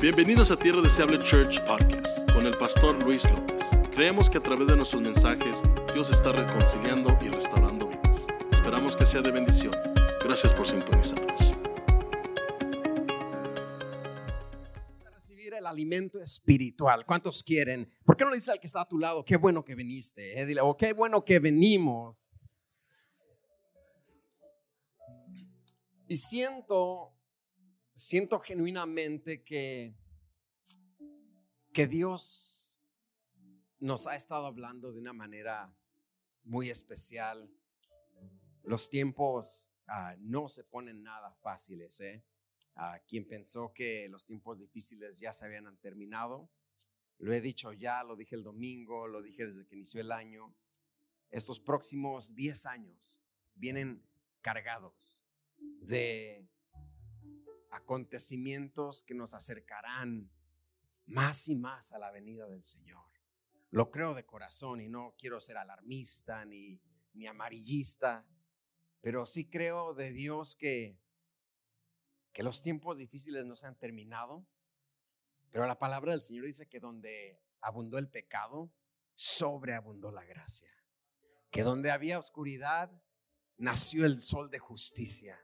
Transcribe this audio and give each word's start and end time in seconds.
Bienvenidos 0.00 0.50
a 0.50 0.56
Tierra 0.58 0.82
Deseable 0.82 1.18
Church 1.22 1.64
Podcast 1.64 2.30
con 2.32 2.46
el 2.46 2.56
pastor 2.58 3.02
Luis 3.02 3.24
López. 3.30 3.62
Creemos 3.92 4.28
que 4.28 4.38
a 4.38 4.42
través 4.42 4.66
de 4.68 4.76
nuestros 4.76 5.00
mensajes 5.00 5.62
Dios 5.94 6.10
está 6.10 6.32
reconciliando 6.32 7.16
y 7.22 7.28
restaurando 7.28 7.88
vidas. 7.88 8.26
Esperamos 8.52 8.94
que 8.96 9.06
sea 9.06 9.22
de 9.22 9.30
bendición. 9.30 9.74
Gracias 10.22 10.52
por 10.52 10.68
sintonizarnos. 10.68 11.40
A 15.06 15.10
recibir 15.14 15.54
el 15.54 15.66
alimento 15.66 16.20
espiritual. 16.20 17.06
¿Cuántos 17.06 17.42
quieren? 17.42 17.90
¿Por 18.04 18.16
qué 18.16 18.24
no 18.24 18.30
le 18.30 18.36
dices 18.36 18.50
al 18.50 18.60
que 18.60 18.66
está 18.66 18.82
a 18.82 18.88
tu 18.88 18.98
lado, 18.98 19.24
qué 19.24 19.36
bueno 19.36 19.64
que 19.64 19.74
viniste? 19.74 20.38
eh? 20.40 20.44
Dile, 20.46 20.60
o 20.60 20.76
qué 20.76 20.92
bueno 20.92 21.24
que 21.24 21.38
venimos. 21.38 22.30
Y 26.08 26.16
siento, 26.16 27.15
siento 27.96 28.38
genuinamente 28.40 29.42
que, 29.42 29.94
que 31.72 31.86
Dios 31.86 32.76
nos 33.80 34.06
ha 34.06 34.14
estado 34.14 34.46
hablando 34.46 34.92
de 34.92 35.00
una 35.00 35.14
manera 35.14 35.74
muy 36.44 36.68
especial. 36.68 37.50
Los 38.64 38.90
tiempos 38.90 39.72
ah, 39.86 40.14
no 40.18 40.48
se 40.50 40.62
ponen 40.64 41.02
nada 41.02 41.32
fáciles, 41.40 41.98
¿eh? 42.00 42.22
a 42.74 42.98
quien 42.98 43.26
pensó 43.26 43.72
que 43.72 44.08
los 44.10 44.26
tiempos 44.26 44.58
difíciles 44.58 45.18
ya 45.18 45.32
se 45.32 45.46
habían 45.46 45.74
terminado. 45.78 46.50
Lo 47.18 47.32
he 47.32 47.40
dicho 47.40 47.72
ya, 47.72 48.04
lo 48.04 48.14
dije 48.14 48.36
el 48.36 48.42
domingo, 48.42 49.08
lo 49.08 49.22
dije 49.22 49.46
desde 49.46 49.66
que 49.66 49.74
inició 49.74 50.02
el 50.02 50.12
año. 50.12 50.54
Estos 51.30 51.58
próximos 51.58 52.34
10 52.34 52.66
años 52.66 53.22
vienen 53.54 54.02
cargados 54.42 55.24
de 55.56 56.46
acontecimientos 57.76 59.02
que 59.02 59.14
nos 59.14 59.34
acercarán 59.34 60.30
más 61.06 61.48
y 61.48 61.54
más 61.54 61.92
a 61.92 61.98
la 61.98 62.10
venida 62.10 62.48
del 62.48 62.64
Señor. 62.64 63.04
Lo 63.70 63.90
creo 63.90 64.14
de 64.14 64.24
corazón 64.24 64.80
y 64.80 64.88
no 64.88 65.14
quiero 65.18 65.40
ser 65.40 65.56
alarmista 65.56 66.44
ni, 66.44 66.80
ni 67.14 67.26
amarillista, 67.26 68.26
pero 69.00 69.26
sí 69.26 69.48
creo 69.48 69.94
de 69.94 70.12
Dios 70.12 70.54
que 70.56 70.98
que 72.36 72.42
los 72.42 72.60
tiempos 72.60 72.98
difíciles 72.98 73.46
no 73.46 73.56
se 73.56 73.66
han 73.66 73.78
terminado, 73.78 74.46
pero 75.50 75.64
la 75.64 75.78
palabra 75.78 76.12
del 76.12 76.22
Señor 76.22 76.44
dice 76.44 76.68
que 76.68 76.80
donde 76.80 77.40
abundó 77.62 77.96
el 77.96 78.10
pecado, 78.10 78.70
sobreabundó 79.14 80.10
la 80.10 80.22
gracia. 80.22 80.70
Que 81.50 81.62
donde 81.62 81.90
había 81.90 82.18
oscuridad, 82.18 82.92
nació 83.56 84.04
el 84.04 84.20
sol 84.20 84.50
de 84.50 84.58
justicia. 84.58 85.40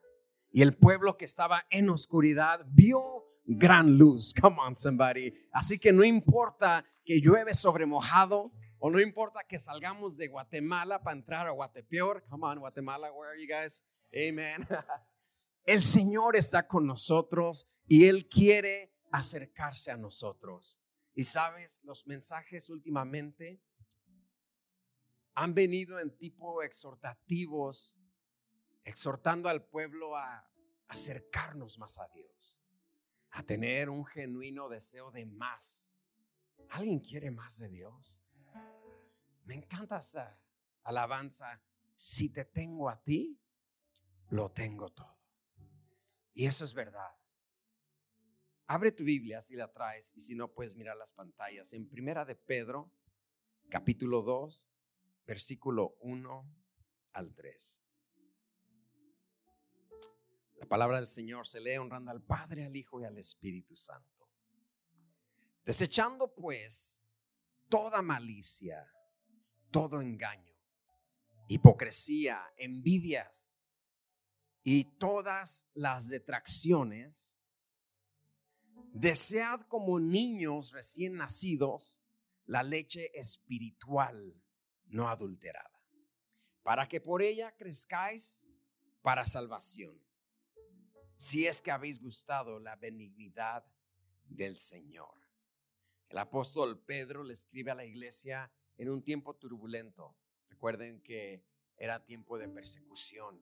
Y 0.52 0.62
el 0.62 0.76
pueblo 0.76 1.16
que 1.16 1.24
estaba 1.24 1.64
en 1.70 1.88
oscuridad 1.90 2.64
vio 2.68 3.26
gran 3.44 3.96
luz. 3.96 4.34
Come 4.40 4.56
on, 4.60 4.76
somebody. 4.76 5.32
Así 5.52 5.78
que 5.78 5.92
no 5.92 6.04
importa 6.04 6.84
que 7.04 7.20
llueve 7.20 7.54
sobre 7.54 7.86
mojado, 7.86 8.52
o 8.78 8.90
no 8.90 9.00
importa 9.00 9.44
que 9.48 9.58
salgamos 9.58 10.16
de 10.16 10.26
Guatemala 10.26 11.02
para 11.02 11.16
entrar 11.16 11.46
a 11.46 11.50
Guatepeor. 11.50 12.24
Come 12.28 12.46
on, 12.46 12.58
Guatemala, 12.58 13.12
where 13.12 13.30
are 13.30 13.40
you 13.40 13.46
guys? 13.46 13.84
Amen. 14.12 14.66
El 15.64 15.84
Señor 15.84 16.34
está 16.34 16.66
con 16.66 16.86
nosotros 16.86 17.70
y 17.86 18.06
Él 18.06 18.28
quiere 18.28 18.92
acercarse 19.12 19.92
a 19.92 19.96
nosotros. 19.96 20.80
Y 21.14 21.24
sabes, 21.24 21.80
los 21.84 22.06
mensajes 22.06 22.70
últimamente 22.70 23.62
han 25.34 25.54
venido 25.54 26.00
en 26.00 26.16
tipo 26.16 26.62
exhortativos, 26.62 27.98
exhortando 28.84 29.48
al 29.48 29.64
pueblo 29.64 30.16
a 30.16 30.48
acercarnos 30.88 31.78
más 31.78 31.98
a 31.98 32.08
Dios, 32.08 32.58
a 33.30 33.42
tener 33.42 33.88
un 33.88 34.04
genuino 34.04 34.68
deseo 34.68 35.10
de 35.10 35.24
más. 35.24 35.92
¿Alguien 36.70 37.00
quiere 37.00 37.30
más 37.30 37.58
de 37.58 37.68
Dios? 37.68 38.20
Me 39.44 39.54
encanta 39.54 39.98
esa 39.98 40.38
alabanza. 40.84 41.62
Si 41.94 42.28
te 42.28 42.44
tengo 42.44 42.88
a 42.88 43.02
ti, 43.02 43.38
lo 44.30 44.50
tengo 44.50 44.90
todo. 44.90 45.18
Y 46.34 46.46
eso 46.46 46.64
es 46.64 46.74
verdad. 46.74 47.14
Abre 48.66 48.92
tu 48.92 49.04
Biblia 49.04 49.40
si 49.40 49.54
la 49.54 49.70
traes 49.70 50.14
y 50.16 50.20
si 50.20 50.34
no 50.34 50.52
puedes 50.52 50.74
mirar 50.74 50.96
las 50.96 51.12
pantallas. 51.12 51.72
En 51.72 51.88
Primera 51.88 52.24
de 52.24 52.36
Pedro, 52.36 52.90
capítulo 53.68 54.22
2, 54.22 54.70
versículo 55.26 55.96
1 56.00 56.50
al 57.12 57.34
3. 57.34 57.82
La 60.62 60.68
palabra 60.68 60.98
del 60.98 61.08
Señor 61.08 61.48
se 61.48 61.60
lee 61.60 61.76
honrando 61.76 62.12
al 62.12 62.22
Padre, 62.22 62.64
al 62.64 62.76
Hijo 62.76 63.00
y 63.00 63.04
al 63.04 63.18
Espíritu 63.18 63.76
Santo. 63.76 64.30
Desechando 65.64 66.32
pues 66.32 67.02
toda 67.68 68.00
malicia, 68.00 68.88
todo 69.72 70.00
engaño, 70.00 70.54
hipocresía, 71.48 72.40
envidias 72.56 73.58
y 74.62 74.84
todas 74.84 75.68
las 75.74 76.08
detracciones, 76.08 77.36
desead 78.92 79.62
como 79.62 79.98
niños 79.98 80.70
recién 80.70 81.16
nacidos 81.16 82.04
la 82.46 82.62
leche 82.62 83.10
espiritual 83.18 84.40
no 84.86 85.08
adulterada, 85.08 85.82
para 86.62 86.86
que 86.86 87.00
por 87.00 87.20
ella 87.20 87.52
crezcáis 87.56 88.46
para 89.02 89.26
salvación, 89.26 90.00
si 91.22 91.46
es 91.46 91.62
que 91.62 91.70
habéis 91.70 92.00
gustado 92.00 92.58
la 92.58 92.74
benignidad 92.74 93.64
del 94.24 94.56
Señor. 94.56 95.14
El 96.08 96.18
apóstol 96.18 96.80
Pedro 96.80 97.22
le 97.22 97.32
escribe 97.32 97.70
a 97.70 97.76
la 97.76 97.84
iglesia 97.84 98.52
en 98.76 98.90
un 98.90 99.04
tiempo 99.04 99.36
turbulento. 99.36 100.16
Recuerden 100.48 101.00
que 101.00 101.44
era 101.76 102.04
tiempo 102.04 102.38
de 102.38 102.48
persecución 102.48 103.40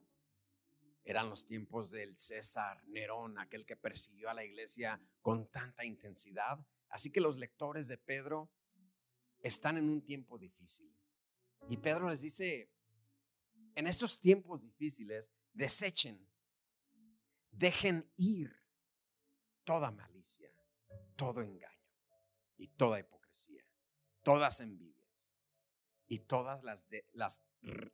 eran 1.05 1.31
los 1.31 1.47
tiempos 1.47 1.91
del 1.91 2.19
César 2.19 2.85
Nerón, 2.87 3.39
aquel 3.39 3.65
que 3.65 3.77
persiguió 3.77 4.29
a 4.29 4.35
la 4.35 4.45
iglesia 4.45 5.01
con 5.23 5.51
tanta 5.51 5.87
intensidad. 5.87 6.59
Así 6.91 7.11
que 7.11 7.23
los 7.23 7.39
lectores 7.39 7.89
de 7.89 7.97
Pedro 7.97 8.51
están 9.41 9.79
en 9.79 9.89
un 9.89 10.05
tiempo 10.05 10.39
difícil. 10.39 10.95
Y 11.71 11.79
Pedro 11.79 12.11
les 12.11 12.21
dice, 12.21 12.71
en 13.75 13.87
estos 13.87 14.21
tiempos 14.21 14.65
difíciles, 14.65 15.33
desechen, 15.55 16.31
dejen 17.61 18.11
ir 18.17 18.51
toda 19.65 19.91
malicia, 19.91 20.51
todo 21.15 21.43
engaño 21.43 21.95
y 22.57 22.69
toda 22.69 22.99
hipocresía, 22.99 23.63
todas 24.23 24.61
envidias 24.61 25.07
y 26.07 26.21
todas 26.21 26.63
las, 26.65 26.89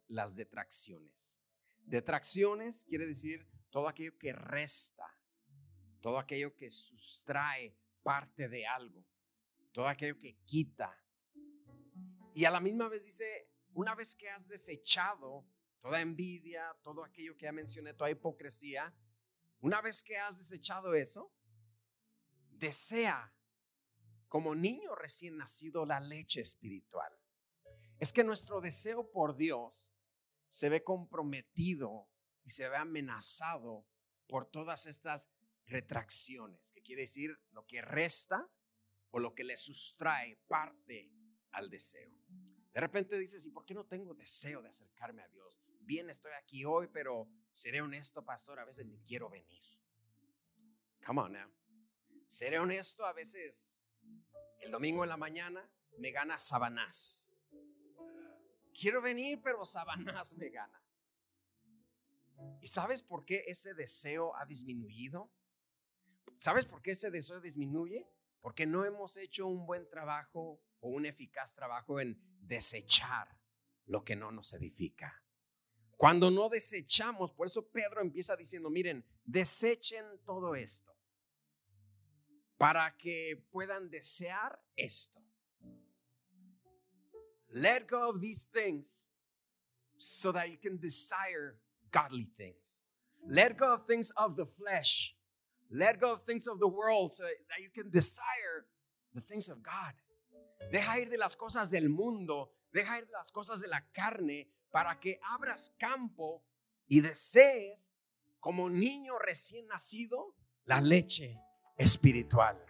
las 0.07 0.37
detracciones. 0.37 1.37
Detracciones 1.79 2.85
quiere 2.85 3.07
decir 3.07 3.49
todo 3.71 3.89
aquello 3.89 4.17
que 4.17 4.33
resta, 4.33 5.07
todo 6.01 6.21
aquello 6.21 6.55
que 6.55 6.71
sustrae 6.71 7.77
parte 8.05 8.49
de 8.49 8.69
algo, 8.69 9.05
todo 9.73 9.89
aquello 9.89 10.17
que 10.21 10.37
quita. 10.45 10.97
Y 12.35 12.45
a 12.45 12.53
la 12.53 12.61
misma 12.61 12.89
vez 12.89 13.05
dice, 13.05 13.51
una 13.75 13.97
vez 13.97 14.15
que 14.15 14.31
has 14.31 14.47
desechado 14.47 15.45
toda 15.81 16.01
envidia, 16.01 16.77
todo 16.83 17.03
aquello 17.03 17.37
que 17.37 17.47
ya 17.47 17.53
mencioné, 17.53 17.95
toda 17.95 18.11
hipocresía, 18.11 18.95
una 19.67 19.81
vez 19.81 20.05
que 20.05 20.17
has 20.17 20.39
desechado 20.39 20.95
eso, 20.95 21.35
desea 22.53 23.35
como 24.29 24.55
niño 24.55 24.95
recién 24.95 25.37
nacido 25.37 25.85
la 25.85 25.99
leche 25.99 26.41
espiritual. 26.41 27.13
Es 27.99 28.13
que 28.13 28.23
nuestro 28.23 28.61
deseo 28.61 29.11
por 29.11 29.37
Dios 29.37 29.93
se 30.49 30.69
ve 30.69 30.85
comprometido 30.85 32.09
y 32.45 32.51
se 32.51 32.69
ve 32.69 32.77
amenazado 32.77 33.85
por 34.29 34.49
todas 34.49 34.87
estas 34.87 35.29
retracciones, 35.67 36.73
que 36.73 36.83
quiere 36.83 37.03
decir 37.03 37.37
lo 37.51 37.67
que 37.67 37.83
resta 37.83 38.49
o 39.11 39.19
lo 39.19 39.35
que 39.35 39.43
le 39.43 39.57
sustrae 39.57 40.37
parte 40.47 41.11
al 41.51 41.71
deseo. 41.71 42.13
De 42.73 42.81
repente 42.81 43.19
dices, 43.19 43.45
¿y 43.45 43.51
por 43.51 43.67
qué 43.67 43.75
no 43.75 43.85
tengo 43.85 44.15
deseo 44.15 44.63
de 44.63 44.69
acercarme 44.69 45.23
a 45.23 45.29
Dios? 45.29 45.61
Bien, 45.87 46.11
estoy 46.11 46.33
aquí 46.33 46.65
hoy, 46.65 46.89
pero 46.93 47.29
seré 47.53 47.81
honesto, 47.81 48.25
pastor, 48.25 48.59
a 48.59 48.65
veces 48.65 48.87
ni 48.87 48.99
quiero 49.01 49.31
venir. 49.31 49.63
Come 51.07 51.23
on 51.23 51.33
now. 51.33 51.51
Seré 52.29 52.59
honesto, 52.59 53.07
a 53.07 53.13
veces 53.13 53.89
el 54.61 54.71
domingo 54.71 55.05
en 55.05 55.09
la 55.09 55.17
mañana 55.17 55.67
me 55.99 56.11
gana 56.11 56.39
Sabanás 56.39 57.27
quiero 58.79 59.01
venir, 59.01 59.41
pero 59.43 59.65
Sabanás 59.65 60.35
me 60.37 60.51
gana. 60.51 60.83
¿Y 62.61 62.69
sabes 62.69 63.03
por 63.03 63.25
qué 63.25 63.45
ese 63.47 63.75
deseo 63.75 64.37
ha 64.37 64.45
disminuido? 64.45 65.31
¿Sabes 66.37 66.67
por 66.67 66.83
qué 66.83 66.93
ese 66.93 67.11
deseo 67.11 67.41
disminuye? 67.41 68.07
Porque 68.41 68.67
no 68.67 68.85
hemos 68.85 69.17
hecho 69.17 69.47
un 69.47 69.67
buen 69.67 69.89
trabajo 69.89 70.61
o 70.81 70.89
un 70.91 71.07
eficaz 71.07 71.55
trabajo 71.55 71.99
en 72.01 72.21
desechar 72.41 73.41
lo 73.87 74.05
que 74.05 74.17
no 74.17 74.31
nos 74.31 74.53
edifica. 74.53 75.23
Cuando 75.97 76.31
no 76.31 76.49
desechamos, 76.49 77.33
por 77.33 77.47
eso 77.47 77.63
Pedro 77.63 78.03
empieza 78.03 78.37
diciendo, 78.37 78.71
miren, 78.71 79.05
desechen 79.25 80.05
todo 80.25 80.55
esto. 80.55 80.97
para 82.59 82.95
que 82.97 83.45
puedan 83.51 83.91
desear 83.91 84.59
esto. 84.77 85.21
Let 87.53 87.87
go 87.87 88.11
of 88.11 88.21
these 88.21 88.45
things 88.53 89.09
so 89.97 90.33
that 90.33 90.51
you 90.51 90.59
can 90.59 90.79
desire 90.79 91.57
godly 91.91 92.29
things. 92.37 92.83
Let 93.29 93.57
go 93.57 93.73
of 93.73 93.87
things 93.87 94.11
of 94.17 94.37
the 94.37 94.47
flesh. 94.47 95.15
Let 95.71 96.01
go 96.01 96.13
of 96.13 96.25
things 96.25 96.47
of 96.47 96.59
the 96.59 96.69
world 96.69 97.13
so 97.13 97.25
that 97.25 97.61
you 97.61 97.71
can 97.71 97.91
desire 97.91 98.67
the 99.15 99.21
things 99.21 99.49
of 99.49 99.63
God. 99.63 99.95
Deja 100.71 100.99
ir 100.99 101.09
de 101.09 101.19
las 101.19 101.35
cosas 101.35 101.71
del 101.71 101.89
mundo, 101.89 102.51
deja 102.73 102.99
ir 102.99 103.07
de 103.07 103.13
las 103.13 103.31
cosas 103.31 103.61
de 103.61 103.69
la 103.69 103.81
carne 103.93 104.49
para 104.71 104.99
que 104.99 105.21
abras 105.23 105.75
campo 105.79 106.45
y 106.87 107.01
desees 107.01 107.95
como 108.41 108.71
niño 108.71 109.19
recién 109.19 109.67
nacido 109.67 110.35
la 110.65 110.81
leche 110.81 111.41
espiritual. 111.77 112.63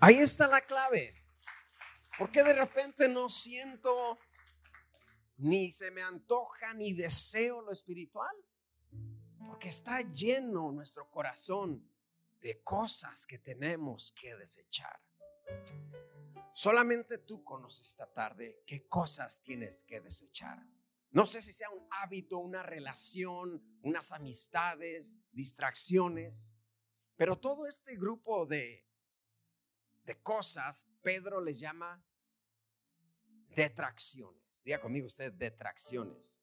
Ahí 0.00 0.16
está 0.16 0.46
la 0.46 0.60
clave. 0.60 1.14
Porque 2.18 2.42
de 2.42 2.54
repente 2.54 3.08
no 3.08 3.28
siento 3.28 4.18
ni 5.38 5.70
se 5.70 5.90
me 5.90 6.02
antoja 6.02 6.72
ni 6.74 6.92
deseo 6.92 7.60
lo 7.60 7.72
espiritual? 7.72 8.34
Porque 9.38 9.68
está 9.68 10.00
lleno 10.00 10.72
nuestro 10.72 11.10
corazón 11.10 11.88
de 12.40 12.62
cosas 12.62 13.26
que 13.26 13.38
tenemos 13.38 14.12
que 14.12 14.34
desechar. 14.36 15.00
Solamente 16.54 17.18
tú 17.18 17.44
conoces 17.44 17.88
esta 17.90 18.10
tarde 18.12 18.62
qué 18.66 18.86
cosas 18.88 19.42
tienes 19.42 19.84
que 19.84 20.00
desechar. 20.00 20.64
No 21.16 21.24
sé 21.24 21.40
si 21.40 21.50
sea 21.50 21.70
un 21.70 21.88
hábito, 21.90 22.36
una 22.36 22.62
relación, 22.62 23.62
unas 23.80 24.12
amistades, 24.12 25.16
distracciones, 25.32 26.54
pero 27.16 27.38
todo 27.38 27.66
este 27.66 27.96
grupo 27.96 28.44
de, 28.44 28.86
de 30.04 30.14
cosas, 30.20 30.86
Pedro 31.00 31.40
les 31.40 31.58
llama 31.58 32.04
detracciones. 33.48 34.62
Diga 34.62 34.78
conmigo 34.78 35.06
usted 35.06 35.32
detracciones. 35.32 36.38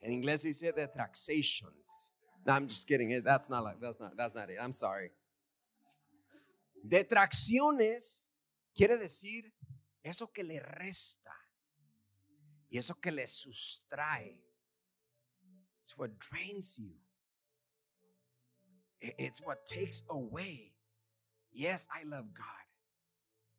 En 0.00 0.10
inglés 0.10 0.42
dice 0.42 0.72
detractions. 0.72 2.12
No, 2.44 2.54
I'm 2.54 2.68
just 2.68 2.88
kidding. 2.88 3.22
That's 3.22 3.48
not 3.48 3.62
like, 3.62 3.78
that's 3.78 4.00
not, 4.00 4.16
that's 4.16 4.34
not 4.34 4.50
it. 4.50 4.58
I'm 4.58 4.72
sorry. 4.72 5.12
Detracciones 6.82 8.32
quiere 8.74 8.96
decir 8.98 9.54
eso 10.02 10.32
que 10.32 10.42
le 10.42 10.58
resta 10.58 11.37
y 12.70 12.78
eso 12.78 12.94
que 12.94 13.10
le 13.10 13.26
sustrae. 13.26 14.38
It's 15.82 15.96
what 15.96 16.18
drains 16.18 16.78
you. 16.78 16.92
It's 19.00 19.40
what 19.40 19.66
takes 19.66 20.02
away. 20.10 20.72
Yes, 21.52 21.88
I 21.94 22.04
love 22.04 22.34
God. 22.34 22.66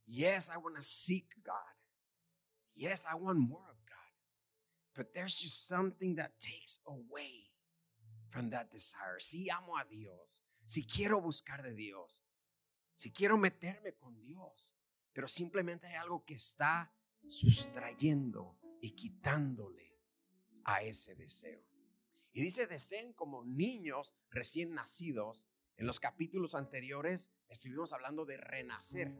Yes, 0.06 0.50
I 0.54 0.58
want 0.58 0.76
to 0.76 0.82
seek 0.82 1.26
God. 1.46 1.56
Yes, 2.76 3.06
I 3.10 3.16
want 3.16 3.40
more 3.40 3.70
of 3.70 3.78
God. 3.88 3.98
But 4.96 5.14
there's 5.14 5.40
just 5.40 5.68
something 5.68 6.16
that 6.16 6.40
takes 6.40 6.80
away 6.88 7.50
from 8.30 8.50
that 8.52 8.72
desire. 8.72 9.20
Si 9.20 9.50
amo 9.50 9.74
a 9.76 9.86
Dios, 9.90 10.42
si 10.66 10.84
quiero 10.84 11.22
buscar 11.22 11.64
de 11.64 11.74
Dios, 11.74 12.22
si 12.96 13.10
quiero 13.12 13.38
meterme 13.38 13.96
con 14.00 14.20
Dios, 14.22 14.76
pero 15.14 15.28
simplemente 15.28 15.88
hay 15.88 15.96
algo 15.96 16.24
que 16.26 16.36
está 16.36 16.92
sustrayendo 17.28 18.59
y 18.82 18.92
quitándole 18.92 19.98
a 20.64 20.82
ese 20.84 21.16
deseo. 21.16 21.64
Y 22.32 22.42
dice, 22.42 22.68
deseen 22.68 23.14
como 23.14 23.44
niños 23.44 24.16
recién 24.30 24.74
nacidos. 24.74 25.48
En 25.78 25.88
los 25.88 26.00
capítulos 26.00 26.56
anteriores 26.56 27.32
estuvimos 27.48 27.94
hablando 27.94 28.26
de 28.26 28.38
renacer. 28.38 29.14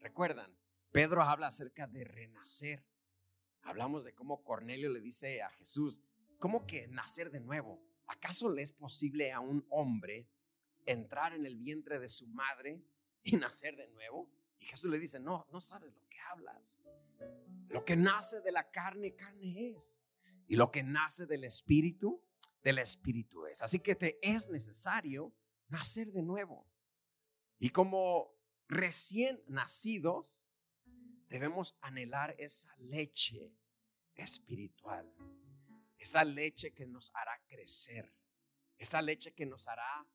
¿Recuerdan? 0.00 0.56
Pedro 0.90 1.22
habla 1.22 1.48
acerca 1.48 1.86
de 1.86 2.04
renacer. 2.04 2.84
Hablamos 3.62 4.04
de 4.04 4.14
cómo 4.14 4.42
Cornelio 4.42 4.90
le 4.90 5.00
dice 5.00 5.42
a 5.42 5.50
Jesús, 5.50 6.00
¿cómo 6.38 6.66
que 6.66 6.88
nacer 6.88 7.30
de 7.30 7.40
nuevo? 7.40 7.82
¿Acaso 8.06 8.48
le 8.48 8.62
es 8.62 8.72
posible 8.72 9.32
a 9.32 9.40
un 9.40 9.66
hombre 9.70 10.28
entrar 10.86 11.34
en 11.34 11.44
el 11.46 11.56
vientre 11.56 11.98
de 11.98 12.08
su 12.08 12.26
madre 12.28 12.82
y 13.22 13.36
nacer 13.36 13.76
de 13.76 13.88
nuevo? 13.88 14.30
Y 14.58 14.66
Jesús 14.66 14.90
le 14.90 14.98
dice, 14.98 15.20
no, 15.20 15.46
no 15.50 15.60
sabes 15.60 15.94
lo 15.94 16.05
hablas. 16.20 16.78
Lo 17.68 17.84
que 17.84 17.96
nace 17.96 18.40
de 18.40 18.52
la 18.52 18.70
carne, 18.70 19.14
carne 19.14 19.74
es. 19.74 20.00
Y 20.48 20.56
lo 20.56 20.70
que 20.70 20.82
nace 20.82 21.26
del 21.26 21.44
espíritu, 21.44 22.22
del 22.62 22.78
espíritu 22.78 23.46
es. 23.46 23.62
Así 23.62 23.80
que 23.80 23.94
te 23.94 24.18
es 24.22 24.48
necesario 24.48 25.34
nacer 25.68 26.12
de 26.12 26.22
nuevo. 26.22 26.66
Y 27.58 27.70
como 27.70 28.34
recién 28.68 29.42
nacidos, 29.46 30.46
debemos 31.28 31.76
anhelar 31.80 32.34
esa 32.38 32.74
leche 32.78 33.52
espiritual, 34.14 35.12
esa 35.98 36.24
leche 36.24 36.72
que 36.72 36.86
nos 36.86 37.10
hará 37.14 37.40
crecer, 37.46 38.12
esa 38.78 39.02
leche 39.02 39.32
que 39.32 39.46
nos 39.46 39.68
hará 39.68 40.06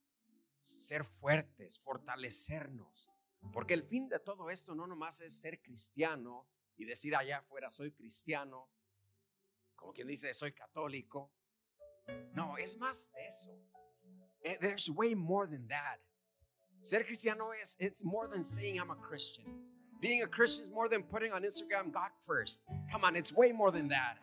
ser 0.62 1.04
fuertes, 1.04 1.80
fortalecernos. 1.80 3.10
Porque 3.52 3.74
el 3.74 3.84
fin 3.84 4.08
de 4.08 4.20
todo 4.20 4.50
esto 4.50 4.76
no 4.76 4.88
nomás 4.88 5.22
es 5.22 5.40
ser 5.40 5.62
cristiano 5.62 6.48
y 6.78 6.86
decir 6.86 7.16
allá 7.16 7.40
afuera 7.40 7.72
soy 7.72 7.92
cristiano, 7.92 8.70
como 9.76 9.94
quien 9.94 10.08
dice 10.08 10.34
soy 10.34 10.54
católico. 10.54 11.32
No, 12.34 12.58
es 12.58 12.78
más 12.78 13.12
de 13.14 13.26
eso. 13.26 13.52
Eh, 14.44 14.58
there's 14.60 14.90
way 14.90 15.16
more 15.16 15.48
than 15.48 15.68
that. 15.68 16.00
Ser 16.82 17.06
cristiano 17.06 17.52
es 17.54 17.78
it's 17.80 18.04
more 18.04 18.28
than 18.28 18.46
saying 18.46 18.78
I'm 18.78 18.92
a 18.92 18.96
Christian. 18.96 19.46
Being 20.00 20.24
a 20.24 20.28
Christian 20.28 20.64
is 20.64 20.72
more 20.72 20.90
than 20.90 21.04
putting 21.04 21.32
on 21.32 21.44
Instagram 21.44 21.92
God 21.92 22.10
first. 22.26 22.62
Come 22.92 23.04
on, 23.04 23.16
it's 23.16 23.32
way 23.32 23.52
more 23.52 23.72
than 23.72 23.90
that. 23.90 24.18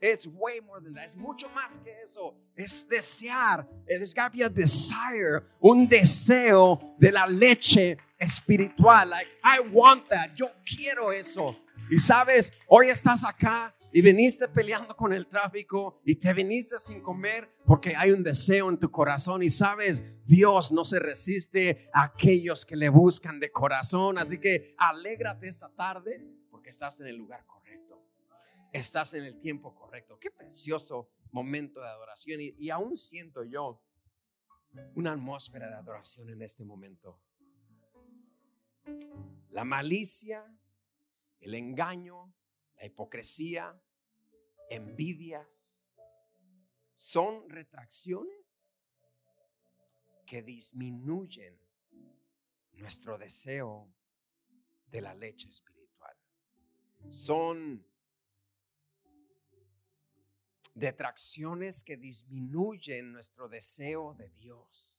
It's 0.00 0.26
way 0.26 0.60
more 0.60 0.80
than 0.80 0.94
that. 0.94 1.04
Es 1.04 1.16
mucho 1.16 1.48
más 1.54 1.78
que 1.78 1.92
eso. 2.02 2.34
Es 2.56 2.86
desear. 2.88 3.66
There's 3.86 4.14
got 4.14 4.32
to 4.32 4.38
be 4.38 4.42
a 4.42 4.48
desire, 4.48 5.44
un 5.60 5.86
deseo 5.86 6.96
de 6.98 7.12
la 7.12 7.26
leche 7.26 7.98
espiritual. 8.18 9.10
Like, 9.10 9.28
I 9.44 9.60
want 9.60 10.08
that. 10.08 10.34
Yo 10.34 10.50
quiero 10.64 11.12
eso. 11.12 11.54
Y 11.90 11.98
sabes, 11.98 12.52
hoy 12.66 12.88
estás 12.88 13.24
acá 13.24 13.74
y 13.92 14.00
viniste 14.00 14.48
peleando 14.48 14.96
con 14.96 15.12
el 15.12 15.26
tráfico 15.26 16.00
y 16.04 16.14
te 16.14 16.32
viniste 16.32 16.78
sin 16.78 17.02
comer 17.02 17.50
porque 17.66 17.94
hay 17.96 18.12
un 18.12 18.22
deseo 18.22 18.70
en 18.70 18.78
tu 18.78 18.90
corazón 18.90 19.42
y 19.42 19.50
sabes, 19.50 20.02
Dios 20.24 20.72
no 20.72 20.84
se 20.84 20.98
resiste 20.98 21.90
a 21.92 22.04
aquellos 22.04 22.64
que 22.64 22.76
le 22.76 22.88
buscan 22.88 23.40
de 23.40 23.50
corazón. 23.50 24.18
Así 24.18 24.38
que 24.38 24.74
alégrate 24.78 25.48
esta 25.48 25.68
tarde 25.68 26.24
porque 26.50 26.70
estás 26.70 27.00
en 27.00 27.08
el 27.08 27.16
lugar 27.16 27.44
correcto. 27.44 27.59
Estás 28.72 29.14
en 29.14 29.24
el 29.24 29.40
tiempo 29.40 29.74
correcto. 29.74 30.18
Qué 30.18 30.30
precioso 30.30 31.10
momento 31.32 31.80
de 31.80 31.88
adoración 31.88 32.40
y, 32.40 32.70
aún 32.70 32.96
siento 32.96 33.42
yo 33.42 33.82
una 34.94 35.12
atmósfera 35.12 35.68
de 35.68 35.74
adoración 35.74 36.30
en 36.30 36.42
este 36.42 36.64
momento. 36.64 37.20
La 39.48 39.64
malicia, 39.64 40.44
el 41.40 41.54
engaño, 41.54 42.32
la 42.76 42.86
hipocresía, 42.86 43.80
envidias, 44.68 45.82
son 46.94 47.48
retracciones 47.50 48.70
que 50.24 50.42
disminuyen 50.42 51.58
nuestro 52.74 53.18
deseo 53.18 53.92
de 54.86 55.00
la 55.00 55.14
leche 55.14 55.48
espiritual. 55.48 56.16
Son 57.08 57.89
detracciones 60.80 61.84
que 61.84 61.98
disminuyen 61.98 63.12
nuestro 63.12 63.48
deseo 63.48 64.14
de 64.14 64.30
Dios, 64.30 64.98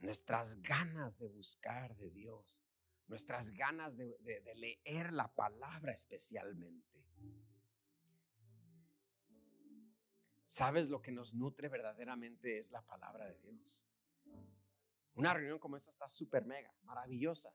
nuestras 0.00 0.60
ganas 0.62 1.18
de 1.18 1.28
buscar 1.28 1.94
de 1.96 2.10
Dios, 2.10 2.62
nuestras 3.08 3.50
ganas 3.52 3.98
de, 3.98 4.16
leer 4.56 5.12
la 5.12 5.28
palabra 5.34 5.92
especialmente. 5.92 7.04
¿Sabes 10.46 10.88
lo 10.88 11.02
que 11.02 11.12
nos 11.12 11.34
nutre 11.34 11.68
verdaderamente 11.68 12.56
es 12.56 12.72
la 12.72 12.80
palabra 12.80 13.26
de 13.26 13.38
Dios? 13.40 13.84
Una 15.12 15.34
reunión 15.34 15.58
como 15.58 15.76
esta 15.76 15.90
está 15.90 16.08
súper 16.08 16.46
mega, 16.46 16.74
maravillosa, 16.84 17.52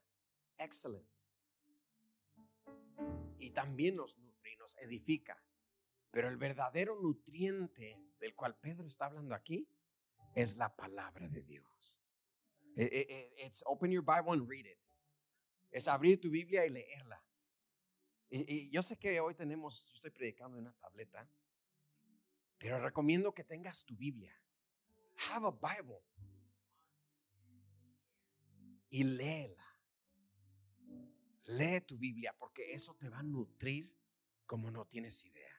excelente. 0.60 1.10
Y 3.40 3.50
también 3.50 3.96
nos 3.96 4.20
nutre 4.20 4.54
y 4.54 4.58
nos 4.58 4.78
edifica. 4.78 5.42
Pero 6.14 6.30
el 6.30 6.38
verdadero 6.38 6.96
nutriente 7.02 8.00
del 8.22 8.34
cual 8.36 8.56
Pedro 8.56 8.88
está 8.88 9.08
hablando 9.08 9.36
aquí 9.36 9.68
es 10.34 10.56
la 10.56 10.74
palabra 10.74 11.28
de 11.28 11.42
Dios. 11.42 12.00
Eh, 12.78 12.88
eh, 12.90 13.06
eh, 13.10 13.46
it's 13.46 13.64
open 13.66 13.92
your 13.92 14.04
Bible 14.04 14.32
and 14.32 14.50
read 14.50 14.66
it 14.66 14.78
es 15.74 15.88
abrir 15.88 16.22
tu 16.22 16.30
Biblia 16.30 16.66
y 16.66 16.70
leerla. 16.70 17.22
Y, 18.30 18.70
yo 18.70 18.82
sé 18.82 18.98
que 18.98 19.20
hoy 19.20 19.36
tenemos, 19.36 19.88
yo 19.88 19.96
estoy 19.96 20.12
predicando 20.12 20.58
en 20.58 20.66
una 20.66 20.74
tableta, 20.74 21.28
pero 22.58 22.80
recomiendo 22.80 23.34
que 23.34 23.44
tengas 23.44 23.84
tu 23.84 23.96
Biblia. 23.96 24.34
Have 25.30 25.48
a 25.48 25.52
Bible. 25.52 26.02
y 28.90 29.04
léela. 29.04 29.66
Lee 31.46 31.82
tu 31.82 31.98
Biblia 31.98 32.36
porque 32.38 32.74
eso 32.74 32.94
te 32.94 33.10
va 33.10 33.20
a 33.20 33.24
nutrir 33.24 33.92
como 34.46 34.70
no 34.70 34.86
tienes 34.86 35.26
idea. 35.26 35.53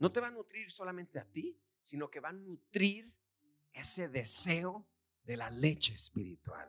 No 0.00 0.10
te 0.10 0.18
va 0.18 0.28
a 0.28 0.32
nutrir 0.32 0.70
solamente 0.72 1.18
a 1.18 1.24
ti, 1.30 1.56
sino 1.80 2.10
que 2.10 2.20
va 2.20 2.30
a 2.30 2.32
nutrir 2.32 3.14
ese 3.72 4.08
deseo 4.08 4.88
de 5.22 5.36
la 5.36 5.50
leche 5.50 5.94
espiritual. 5.94 6.68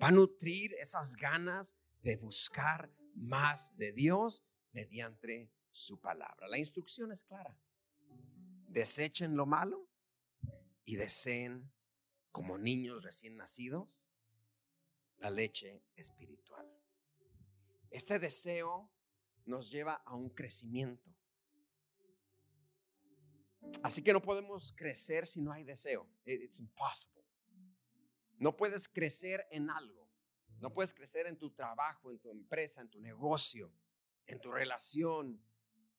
Va 0.00 0.08
a 0.08 0.12
nutrir 0.12 0.74
esas 0.74 1.14
ganas 1.14 1.76
de 2.02 2.16
buscar 2.16 2.92
más 3.14 3.74
de 3.76 3.92
Dios 3.92 4.44
mediante 4.72 5.50
su 5.70 6.00
palabra. 6.00 6.48
La 6.48 6.58
instrucción 6.58 7.12
es 7.12 7.24
clara. 7.24 7.56
Desechen 8.68 9.36
lo 9.36 9.46
malo 9.46 9.88
y 10.84 10.96
deseen 10.96 11.72
como 12.32 12.58
niños 12.58 13.04
recién 13.04 13.36
nacidos 13.36 14.08
la 15.18 15.30
leche 15.30 15.84
espiritual. 15.94 16.68
Este 17.88 18.18
deseo 18.18 18.90
nos 19.46 19.70
lleva 19.70 19.94
a 20.04 20.16
un 20.16 20.28
crecimiento. 20.28 21.14
Así 23.82 24.02
que 24.02 24.12
no 24.12 24.22
podemos 24.22 24.72
crecer 24.72 25.26
si 25.26 25.40
no 25.40 25.52
hay 25.52 25.64
deseo. 25.64 26.08
It's 26.24 26.60
impossible. 26.60 27.22
No 28.38 28.56
puedes 28.56 28.88
crecer 28.88 29.46
en 29.50 29.70
algo. 29.70 30.08
No 30.60 30.72
puedes 30.72 30.94
crecer 30.94 31.26
en 31.26 31.36
tu 31.36 31.50
trabajo, 31.50 32.10
en 32.10 32.18
tu 32.18 32.30
empresa, 32.30 32.80
en 32.80 32.88
tu 32.88 33.00
negocio, 33.00 33.72
en 34.26 34.40
tu 34.40 34.50
relación. 34.50 35.42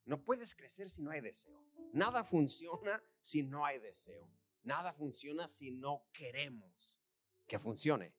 No 0.05 0.23
puedes 0.23 0.55
crecer 0.55 0.89
si 0.89 1.01
no 1.01 1.11
hay 1.11 1.21
deseo. 1.21 1.63
Nada 1.93 2.23
funciona 2.23 3.03
si 3.21 3.43
no 3.43 3.65
hay 3.65 3.79
deseo. 3.79 4.29
Nada 4.63 4.93
funciona 4.93 5.47
si 5.47 5.71
no 5.71 6.07
queremos 6.11 7.01
que 7.47 7.59
funcione. 7.59 8.13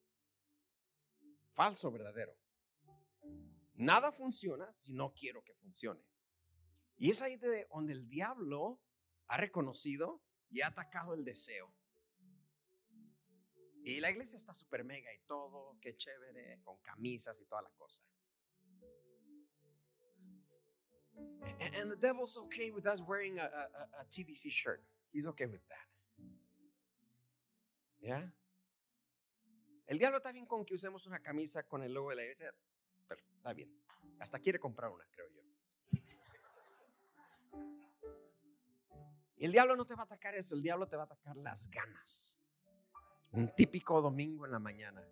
Falso, 1.53 1.91
verdadero. 1.91 2.37
Nada 3.75 4.11
funciona 4.11 4.73
si 4.77 4.93
no 4.93 5.13
quiero 5.13 5.43
que 5.43 5.53
funcione. 5.55 6.01
Y 6.97 7.11
es 7.11 7.21
ahí 7.21 7.35
de 7.35 7.67
donde 7.71 7.93
el 7.93 8.07
diablo 8.07 8.81
ha 9.27 9.37
reconocido 9.37 10.21
y 10.49 10.61
ha 10.61 10.67
atacado 10.67 11.13
el 11.13 11.23
deseo. 11.23 11.73
Y 13.83 13.99
la 14.01 14.11
iglesia 14.11 14.37
está 14.37 14.53
súper 14.53 14.83
mega 14.83 15.13
y 15.13 15.19
todo, 15.19 15.77
qué 15.79 15.95
chévere, 15.95 16.59
con 16.63 16.77
camisas 16.81 17.39
y 17.39 17.45
toda 17.45 17.61
la 17.61 17.69
cosa. 17.71 18.03
And, 21.59 21.89
the 21.89 21.95
devil's 21.95 22.37
okay 22.37 22.71
with 22.71 22.85
us 22.85 23.01
wearing 23.01 23.39
a, 23.39 23.49
TDC 24.09 24.51
shirt. 24.51 24.83
He's 25.11 25.25
okay 25.27 25.47
with 25.47 25.61
that. 25.69 25.87
¿Ya? 27.99 28.31
El 29.87 29.97
diablo 29.97 30.17
está 30.17 30.31
bien 30.31 30.45
con 30.45 30.65
que 30.65 30.75
usemos 30.75 31.07
una 31.07 31.19
camisa 31.19 31.63
con 31.63 31.81
el 31.81 31.93
logo 31.93 32.09
de 32.09 32.17
la 32.17 32.23
iglesia. 32.23 32.53
Pero 33.07 33.21
está 33.37 33.53
bien. 33.53 33.71
Hasta 34.19 34.39
quiere 34.39 34.59
comprar 34.59 34.91
una, 34.91 35.05
creo 35.11 35.27
yo. 35.29 35.46
El 39.45 39.51
diablo 39.51 39.75
no 39.75 39.85
te 39.85 39.95
va 39.95 40.01
a 40.01 40.05
atacar 40.05 40.35
eso, 40.35 40.55
el 40.55 40.61
diablo 40.61 40.87
te 40.87 40.95
va 40.95 41.03
a 41.03 41.05
atacar 41.05 41.37
las 41.37 41.69
ganas. 41.69 42.41
Un 43.31 43.53
típico 43.55 44.01
domingo 44.01 44.45
en 44.45 44.51
la 44.51 44.59
mañana. 44.59 45.03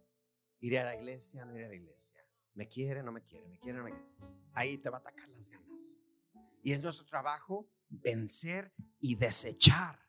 Iré 0.60 0.80
a 0.80 0.86
la 0.86 0.96
iglesia, 0.96 1.46
no 1.46 1.56
iré 1.56 1.66
a 1.66 1.70
la 1.70 1.76
iglesia. 1.76 2.20
Me 2.54 2.68
quiere, 2.68 3.04
no 3.04 3.12
me 3.12 3.22
quiere, 3.22 3.48
me 3.48 3.60
quiere, 3.60 3.78
no 3.78 3.84
me 3.84 3.92
quiere. 3.92 4.10
Ahí 4.54 4.78
te 4.78 4.90
va 4.90 4.98
a 4.98 5.00
atacar 5.02 5.30
las 5.30 5.50
ganas. 5.50 5.96
Y 6.64 6.72
es 6.72 6.82
nuestro 6.82 7.06
trabajo 7.06 7.70
vencer 7.90 8.74
y 9.00 9.16
desechar 9.16 10.00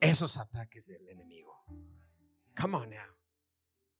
esos 0.00 0.36
ataques 0.36 0.88
del 0.88 1.08
enemigo. 1.08 1.64
Come 2.60 2.76
on 2.76 2.90
now. 2.90 3.16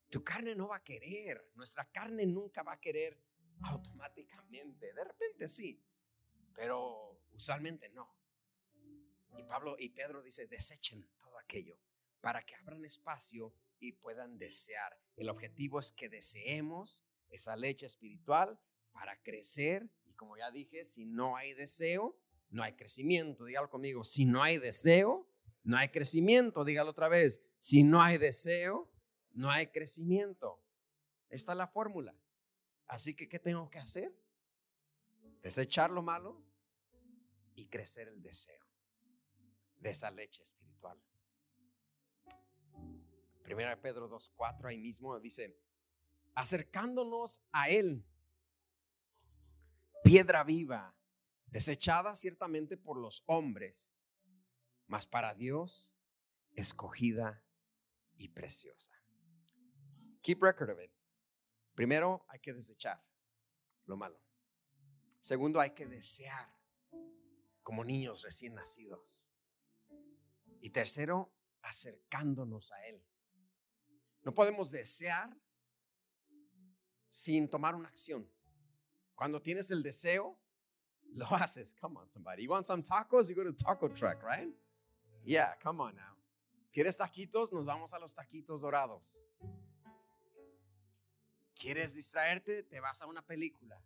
Tu 0.09 0.25
carne 0.25 0.55
no 0.57 0.69
va 0.69 0.77
a 0.77 0.83
querer, 0.83 1.53
nuestra 1.55 1.85
carne 1.85 2.27
nunca 2.27 2.62
va 2.62 2.73
a 2.73 2.81
querer 2.81 3.23
automáticamente. 3.62 4.93
De 4.93 5.05
repente 5.05 5.49
sí, 5.49 5.83
pero 6.55 7.20
usualmente 7.41 7.89
no. 7.91 8.15
Y 9.39 9.43
Pablo 9.45 9.77
y 9.79 9.91
Pedro 9.91 10.23
dice, 10.23 10.47
desechen 10.47 11.09
todo 11.21 11.39
aquello 11.39 11.79
para 12.21 12.45
que 12.45 12.55
abran 12.55 12.85
espacio 12.85 13.55
y 13.79 13.93
puedan 13.93 14.39
desear. 14.39 14.99
El 15.17 15.29
objetivo 15.29 15.79
es 15.79 15.93
que 15.93 16.09
deseemos 16.09 17.05
esa 17.31 17.57
leche 17.57 17.87
espiritual 17.87 18.59
para 18.93 19.21
crecer. 19.23 19.89
Y 20.05 20.13
como 20.13 20.37
ya 20.37 20.51
dije, 20.51 20.85
si 20.85 21.07
no 21.07 21.37
hay 21.37 21.55
deseo, 21.55 22.19
no 22.51 22.63
hay 22.63 22.75
crecimiento. 22.75 23.45
Dígalo 23.45 23.71
conmigo, 23.71 24.05
si 24.05 24.27
no 24.27 24.43
hay 24.43 24.59
deseo, 24.59 25.27
no 25.63 25.77
hay 25.77 25.89
crecimiento. 25.89 26.65
Dígalo 26.65 26.91
otra 26.91 27.09
vez, 27.09 27.43
si 27.59 27.83
no 27.83 28.03
hay 28.03 28.19
deseo, 28.19 28.91
no 29.33 29.51
hay 29.51 29.69
crecimiento. 29.69 30.63
Esta 31.31 31.53
es 31.53 31.59
la 31.59 31.69
fórmula. 31.69 32.15
Así 32.87 33.15
que, 33.15 33.29
¿qué 33.29 33.39
tengo 33.39 33.71
que 33.71 33.79
hacer? 33.79 34.13
Desechar 35.43 35.91
lo 35.91 36.03
malo 36.03 36.50
y 37.61 37.69
crecer 37.69 38.09
el 38.09 38.23
deseo 38.23 38.64
de 39.76 39.90
esa 39.90 40.11
leche 40.11 40.43
espiritual. 40.43 40.99
Primera 43.43 43.71
de 43.71 43.76
Pedro 43.76 44.09
2.4 44.09 44.69
ahí 44.69 44.79
mismo 44.79 45.19
dice, 45.21 45.59
acercándonos 46.35 47.45
a 47.52 47.69
Él, 47.69 48.07
piedra 50.02 50.43
viva, 50.43 50.97
desechada 51.47 52.14
ciertamente 52.14 52.76
por 52.79 52.97
los 52.97 53.25
hombres, 53.26 53.90
mas 54.87 55.07
para 55.07 55.35
Dios 55.35 55.97
escogida 56.57 57.45
y 58.17 58.29
preciosa. 58.29 58.93
Keep 60.23 60.43
record 60.43 60.71
of 60.71 60.81
it. 60.83 60.93
Primero 61.75 62.25
hay 62.29 62.40
que 62.40 62.55
desechar 62.55 63.05
lo 63.85 63.97
malo. 63.97 64.21
Segundo 65.21 65.61
hay 65.61 65.71
que 65.73 65.87
desear 65.87 66.60
como 67.62 67.85
niños 67.85 68.23
recién 68.23 68.55
nacidos. 68.55 69.26
Y 70.61 70.71
tercero, 70.71 71.33
acercándonos 71.62 72.73
a 72.73 72.87
Él. 72.87 73.02
No 74.23 74.35
podemos 74.35 74.71
desear 74.71 75.35
sin 77.09 77.49
tomar 77.49 77.75
una 77.75 77.88
acción. 77.88 78.31
Cuando 79.14 79.40
tienes 79.40 79.71
el 79.71 79.83
deseo, 79.83 80.38
lo 81.12 81.26
haces. 81.35 81.75
Come 81.75 81.99
on, 81.99 82.11
somebody. 82.11 82.45
You 82.45 82.50
want 82.50 82.67
some 82.67 82.83
tacos? 82.83 83.29
You 83.29 83.35
go 83.35 83.45
to 83.45 83.52
taco 83.52 83.88
truck, 83.88 84.23
right? 84.23 84.55
Yeah, 85.25 85.57
come 85.62 85.83
on 85.83 85.97
now. 85.97 86.17
¿Quieres 86.73 86.97
taquitos? 86.97 87.52
Nos 87.52 87.67
vamos 87.67 87.93
a 87.95 87.99
los 87.99 88.14
taquitos 88.14 88.62
dorados. 88.62 89.21
¿Quieres 91.55 91.95
distraerte? 91.95 92.62
Te 92.62 92.81
vas 92.81 93.02
a 93.02 93.07
una 93.07 93.23
película. 93.23 93.83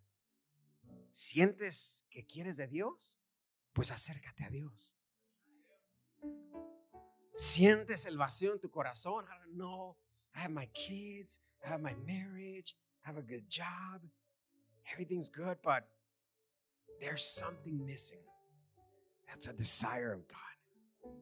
¿Sientes 1.10 2.06
que 2.10 2.24
quieres 2.26 2.56
de 2.56 2.66
Dios? 2.66 3.18
Pues 3.74 3.90
acércate 3.90 4.44
a 4.44 4.50
Dios. 4.50 4.96
Sientes 7.36 8.06
el 8.06 8.16
vacío 8.16 8.52
en 8.52 8.60
tu 8.60 8.70
corazón. 8.70 9.26
I 9.26 9.38
don't 9.44 9.56
know. 9.56 9.96
I 10.34 10.40
have 10.40 10.52
my 10.52 10.66
kids. 10.68 11.40
I 11.64 11.68
have 11.68 11.82
my 11.82 11.94
marriage. 12.06 12.76
I 13.04 13.08
have 13.08 13.18
a 13.18 13.22
good 13.22 13.48
job. 13.48 14.00
Everything's 14.92 15.28
good, 15.28 15.58
but 15.62 15.84
there's 17.00 17.24
something 17.24 17.84
missing. 17.84 18.22
That's 19.26 19.48
a 19.48 19.52
desire 19.52 20.12
of 20.12 20.28
God. 20.28 21.12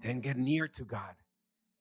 Then 0.00 0.20
get 0.20 0.36
near 0.36 0.68
to 0.68 0.84
God. 0.84 1.14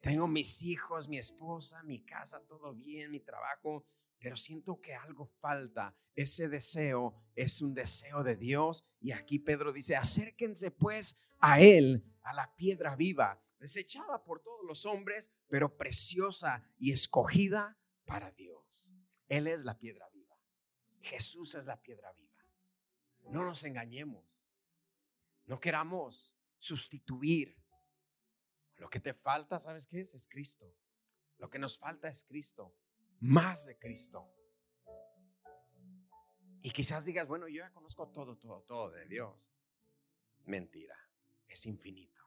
Tengo 0.02 0.28
mis 0.28 0.62
hijos, 0.64 1.08
mi 1.08 1.18
esposa, 1.18 1.84
mi 1.86 2.00
casa, 2.00 2.40
todo 2.48 2.74
bien, 2.74 3.12
mi 3.12 3.20
trabajo, 3.20 3.84
pero 4.24 4.38
siento 4.38 4.80
que 4.80 4.96
algo 4.96 5.26
falta. 5.42 5.94
Ese 6.16 6.48
deseo 6.48 7.14
es 7.36 7.62
un 7.62 7.74
deseo 7.74 8.24
de 8.24 8.38
Dios. 8.38 8.86
Y 9.02 9.12
aquí 9.12 9.38
Pedro 9.38 9.74
dice, 9.74 9.98
acérquense 9.98 10.72
pues 10.72 11.18
a 11.42 11.60
Él, 11.60 12.06
a 12.22 12.34
la 12.34 12.56
piedra 12.56 12.96
viva, 12.96 13.44
desechada 13.60 14.24
por 14.24 14.42
todos 14.42 14.66
los 14.66 14.86
hombres, 14.86 15.30
pero 15.50 15.76
preciosa 15.76 16.64
y 16.80 16.94
escogida 16.94 17.78
para 18.06 18.32
Dios. 18.32 18.94
Él 19.28 19.46
es 19.46 19.66
la 19.66 19.78
piedra 19.78 20.08
viva. 20.14 20.38
Jesús 21.02 21.56
es 21.56 21.66
la 21.66 21.82
piedra 21.82 22.14
viva. 22.14 22.48
No 23.24 23.44
nos 23.44 23.66
engañemos. 23.66 24.48
No 25.48 25.60
queramos 25.60 26.38
sustituir. 26.60 27.62
Lo 28.78 28.90
que 28.90 29.02
te 29.02 29.14
falta, 29.14 29.60
¿sabes 29.60 29.86
qué 29.86 30.00
es? 30.00 30.14
Es 30.14 30.30
Cristo. 30.30 30.74
Lo 31.40 31.50
que 31.50 31.60
nos 31.60 31.78
falta 31.78 32.08
es 32.08 32.24
Cristo 32.24 32.74
más 33.24 33.66
de 33.68 33.78
Cristo. 33.78 34.30
Y 36.62 36.72
quizás 36.72 37.06
digas, 37.06 37.26
bueno, 37.28 37.48
yo 37.48 37.60
ya 37.60 37.72
conozco 37.72 38.10
todo, 38.10 38.38
todo, 38.38 38.62
todo 38.64 38.92
de 38.92 39.06
Dios. 39.08 39.50
Mentira, 40.46 40.96
es 41.48 41.66
infinito. 41.66 42.22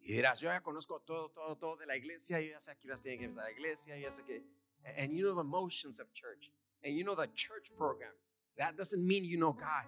Y 0.00 0.12
dirás, 0.12 0.40
yo 0.40 0.50
ya 0.50 0.62
conozco 0.62 1.00
todo, 1.00 1.30
todo, 1.30 1.56
todo 1.56 1.76
de 1.76 1.86
la 1.86 1.96
iglesia, 1.96 2.40
yo 2.40 2.50
ya 2.50 2.60
sé 2.60 2.72
a 2.72 2.74
qué 2.74 2.88
horas 2.88 3.00
tienen 3.00 3.20
que 3.20 3.24
empezar 3.24 3.46
la 3.46 3.52
iglesia, 3.52 3.96
yo 3.96 4.02
ya 4.02 4.10
sé 4.10 4.22
que... 4.24 4.44
And 4.98 5.12
you 5.12 5.24
know 5.24 5.34
the 5.34 5.48
motions 5.48 5.98
of 5.98 6.12
church, 6.12 6.52
and 6.82 6.94
you 6.94 7.04
know 7.04 7.16
the 7.16 7.32
church 7.32 7.72
program. 7.74 8.12
That 8.58 8.76
doesn't 8.76 9.02
mean 9.02 9.24
you 9.24 9.38
know 9.38 9.54
God. 9.54 9.86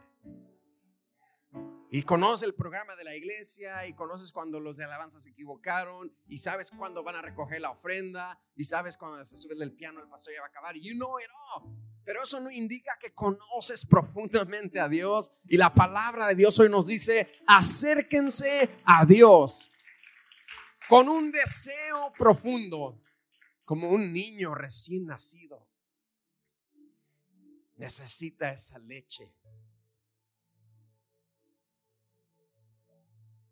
Y 1.91 2.03
conoces 2.03 2.49
el 2.49 2.55
programa 2.55 2.97
de 2.97 3.05
la 3.05 3.15
iglesia 3.15 3.87
y 3.87 3.95
conoces 3.95 4.33
cuando 4.33 4.59
los 4.59 4.77
de 4.77 4.85
alabanza 4.85 5.21
se 5.21 5.31
equivocaron 5.31 6.13
y 6.27 6.39
sabes 6.39 6.71
cuándo 6.71 7.05
van 7.05 7.15
a 7.15 7.23
recoger 7.23 7.61
la 7.61 7.71
ofrenda 7.71 8.41
y 8.57 8.65
sabes 8.65 8.97
cuando 8.97 9.25
se 9.25 9.37
sube 9.37 9.55
el 9.61 9.73
piano 9.73 10.01
el 10.01 10.09
pastor 10.09 10.35
ya 10.35 10.41
va 10.41 10.47
a 10.47 10.51
acabar. 10.51 10.75
You 10.75 10.95
know 10.95 11.19
it 11.21 11.29
all. 11.31 11.77
Pero 12.05 12.23
eso 12.23 12.41
no 12.41 12.51
indica 12.51 12.99
que 13.01 13.15
conoces 13.15 13.87
profundamente 13.87 14.81
a 14.81 14.89
Dios 14.89 15.31
y 15.47 15.57
la 15.57 15.73
palabra 15.73 16.27
de 16.29 16.35
Dios 16.35 16.59
hoy 16.59 16.69
nos 16.69 16.87
dice, 16.87 17.29
acérquense 17.47 18.81
a 18.85 19.05
Dios 19.05 19.71
con 20.89 21.09
un 21.09 21.31
deseo 21.31 22.13
profundo, 22.17 23.01
como 23.65 23.91
un 23.91 24.13
niño 24.13 24.55
recién 24.55 25.07
nacido. 25.07 25.69
Necesita 27.77 28.53
esa 28.53 28.79
leche 28.79 29.35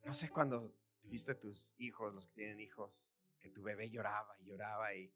No 0.04 0.12
sé 0.12 0.28
cuando 0.28 0.74
viste 1.04 1.34
tus 1.34 1.74
hijos, 1.78 2.12
los 2.12 2.26
que 2.28 2.34
tienen 2.34 2.60
hijos, 2.60 3.10
que 3.40 3.50
tu 3.50 3.62
bebé 3.62 3.90
lloraba 3.90 4.36
y 4.40 4.44
lloraba 4.44 4.94
y, 4.94 5.12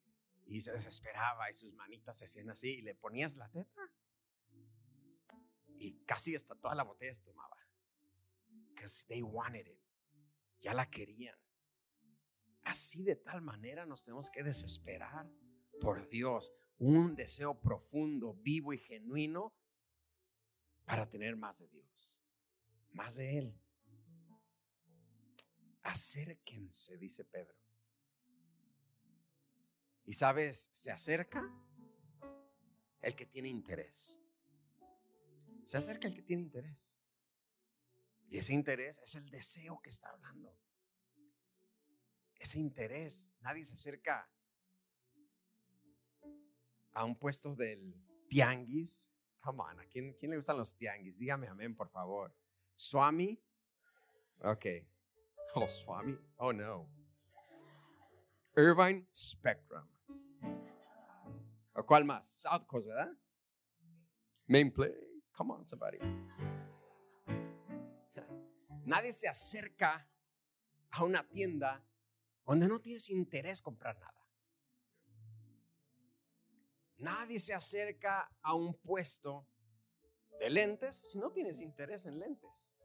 y 0.47 0.61
se 0.61 0.73
desesperaba 0.73 1.51
y 1.51 1.53
sus 1.53 1.75
manitas 1.75 2.19
se 2.19 2.25
hacían 2.25 2.51
así 2.51 2.79
y 2.79 2.83
le 2.83 2.95
ponías 2.95 3.37
la 3.37 3.49
teta 3.51 3.91
y 5.79 6.05
casi 6.05 6.35
hasta 6.35 6.55
toda 6.55 6.75
la 6.75 6.85
botella 6.85 7.15
se 7.15 7.23
tomaba. 7.23 7.57
Because 8.69 9.05
they 9.07 9.23
wanted 9.23 9.67
it. 9.67 9.79
Ya 10.61 10.73
la 10.73 10.89
querían. 10.89 11.39
Así 12.65 13.03
de 13.03 13.17
tal 13.17 13.43
manera 13.43 13.87
nos 13.87 14.05
tenemos 14.05 14.31
que 14.31 14.43
desesperar 14.43 15.31
por 15.81 16.09
Dios. 16.09 16.53
Un 16.79 17.15
deseo 17.15 17.61
profundo, 17.61 18.35
vivo 18.35 18.73
y 18.73 18.79
genuino 18.79 19.53
para 20.85 21.09
tener 21.09 21.37
más 21.37 21.59
de 21.59 21.69
Dios, 21.69 22.25
más 22.91 23.17
de 23.17 23.39
Él 23.39 23.61
acérquense, 25.89 26.97
dice 26.97 27.25
Pedro. 27.25 27.57
Y 30.05 30.15
sabes, 30.15 30.71
se 30.73 30.91
acerca 30.91 31.43
el 33.01 33.15
que 33.15 33.27
tiene 33.27 33.49
interés. 33.49 34.21
Se 35.65 35.77
acerca 35.77 36.09
el 36.09 36.15
que 36.15 36.23
tiene 36.23 36.43
interés. 36.43 36.99
Y 38.31 38.39
ese 38.39 38.55
interés 38.55 38.99
es 39.01 39.15
el 39.17 39.29
deseo 39.31 39.81
que 39.83 39.91
está 39.91 40.11
hablando. 40.11 40.57
Ese 42.37 42.59
interés, 42.59 43.33
nadie 43.41 43.65
se 43.65 43.75
acerca 43.75 44.31
a 46.93 47.05
un 47.05 47.19
puesto 47.19 47.55
del 47.55 47.95
tianguis. 48.29 49.13
Come 49.41 49.63
on, 49.63 49.81
¿a 49.81 49.87
quién, 49.87 50.15
quién 50.15 50.31
le 50.31 50.37
gustan 50.37 50.57
los 50.57 50.75
tianguis? 50.75 51.19
Dígame 51.19 51.49
amén, 51.49 51.75
por 51.75 51.91
favor. 51.91 52.35
Swami. 52.75 53.43
Ok, 54.41 54.67
Oh, 55.61 55.67
Swami. 55.67 56.17
Oh, 56.39 56.53
no. 56.53 56.87
Irvine 58.57 59.07
Spectrum. 59.13 59.89
¿O 61.75 61.83
cuál 61.85 62.05
más? 62.05 62.25
South 62.27 62.65
Coast, 62.67 62.87
¿verdad? 62.87 63.13
Main 64.47 64.71
place. 64.71 65.33
Come 65.37 65.53
on, 65.53 65.67
somebody. 65.67 65.99
Nadie 68.85 69.13
se 69.13 69.27
acerca 69.29 70.09
a 70.91 71.05
una 71.05 71.27
tienda 71.29 71.85
donde 72.47 72.69
no 72.69 72.79
tienes 72.81 73.11
interés 73.11 73.61
comprar 73.61 73.99
nada. 73.99 74.25
Nadie 76.99 77.41
se 77.41 77.53
acerca 77.53 78.31
a 78.43 78.55
un 78.55 78.75
puesto 78.75 79.45
de 80.39 80.51
lentes 80.51 81.03
si 81.11 81.19
no 81.19 81.33
tienes 81.33 81.61
interés 81.61 82.07
en 82.07 82.21
lentes. 82.21 82.77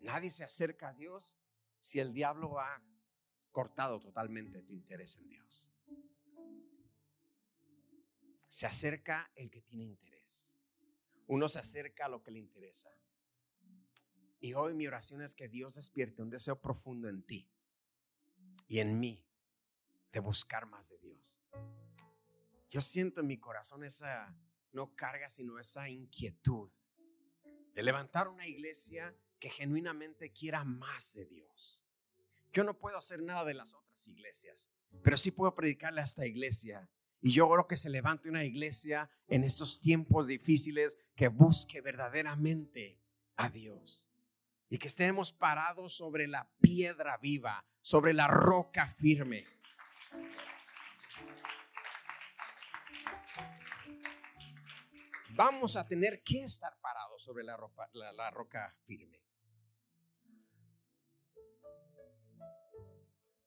Nadie 0.00 0.30
se 0.30 0.44
acerca 0.44 0.88
a 0.88 0.92
Dios 0.92 1.36
si 1.84 2.00
el 2.00 2.14
diablo 2.14 2.58
ha 2.58 2.82
cortado 3.52 4.00
totalmente 4.00 4.62
tu 4.62 4.72
interés 4.72 5.16
en 5.16 5.28
Dios. 5.28 5.68
Se 8.48 8.64
acerca 8.64 9.30
el 9.34 9.50
que 9.50 9.60
tiene 9.60 9.84
interés. 9.84 10.56
Uno 11.26 11.46
se 11.46 11.58
acerca 11.58 12.06
a 12.06 12.08
lo 12.08 12.22
que 12.22 12.30
le 12.30 12.38
interesa. 12.38 12.88
Y 14.40 14.54
hoy 14.54 14.72
mi 14.72 14.86
oración 14.86 15.20
es 15.20 15.34
que 15.34 15.46
Dios 15.46 15.74
despierte 15.74 16.22
un 16.22 16.30
deseo 16.30 16.58
profundo 16.58 17.06
en 17.10 17.22
ti 17.22 17.50
y 18.66 18.78
en 18.78 18.98
mí 18.98 19.22
de 20.10 20.20
buscar 20.20 20.64
más 20.64 20.88
de 20.88 20.98
Dios. 21.00 21.42
Yo 22.70 22.80
siento 22.80 23.20
en 23.20 23.26
mi 23.26 23.36
corazón 23.36 23.84
esa, 23.84 24.34
no 24.72 24.96
carga, 24.96 25.28
sino 25.28 25.58
esa 25.58 25.86
inquietud 25.90 26.70
de 27.74 27.82
levantar 27.82 28.28
una 28.28 28.46
iglesia 28.46 29.14
que 29.44 29.50
genuinamente 29.50 30.32
quiera 30.32 30.64
más 30.64 31.12
de 31.12 31.26
Dios. 31.26 31.84
Yo 32.54 32.64
no 32.64 32.78
puedo 32.78 32.96
hacer 32.96 33.22
nada 33.22 33.44
de 33.44 33.52
las 33.52 33.74
otras 33.74 34.08
iglesias, 34.08 34.70
pero 35.02 35.18
sí 35.18 35.32
puedo 35.32 35.54
predicarle 35.54 36.00
a 36.00 36.04
esta 36.04 36.26
iglesia. 36.26 36.88
Y 37.20 37.34
yo 37.34 37.46
oro 37.46 37.66
que 37.66 37.76
se 37.76 37.90
levante 37.90 38.30
una 38.30 38.44
iglesia 38.44 39.10
en 39.28 39.44
estos 39.44 39.82
tiempos 39.82 40.28
difíciles 40.28 40.96
que 41.14 41.28
busque 41.28 41.82
verdaderamente 41.82 42.98
a 43.36 43.50
Dios. 43.50 44.10
Y 44.70 44.78
que 44.78 44.88
estemos 44.88 45.30
parados 45.30 45.94
sobre 45.94 46.26
la 46.26 46.50
piedra 46.62 47.18
viva, 47.18 47.66
sobre 47.82 48.14
la 48.14 48.26
roca 48.26 48.86
firme. 48.86 49.44
Vamos 55.32 55.76
a 55.76 55.86
tener 55.86 56.22
que 56.22 56.44
estar 56.44 56.80
parados 56.80 57.22
sobre 57.22 57.44
la, 57.44 57.58
la 58.14 58.30
roca 58.30 58.72
firme. 58.84 59.23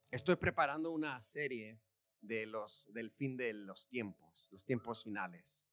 Estoy 0.10 0.38
preparando 0.38 0.92
una 0.92 1.22
serie 1.22 1.82
de 2.22 2.46
los, 2.46 2.88
del 2.94 3.12
fin 3.12 3.36
de 3.36 3.54
los 3.54 3.90
tiempos, 3.90 4.48
los 4.54 4.64
tiempos 4.64 5.04
finales. 5.04 5.68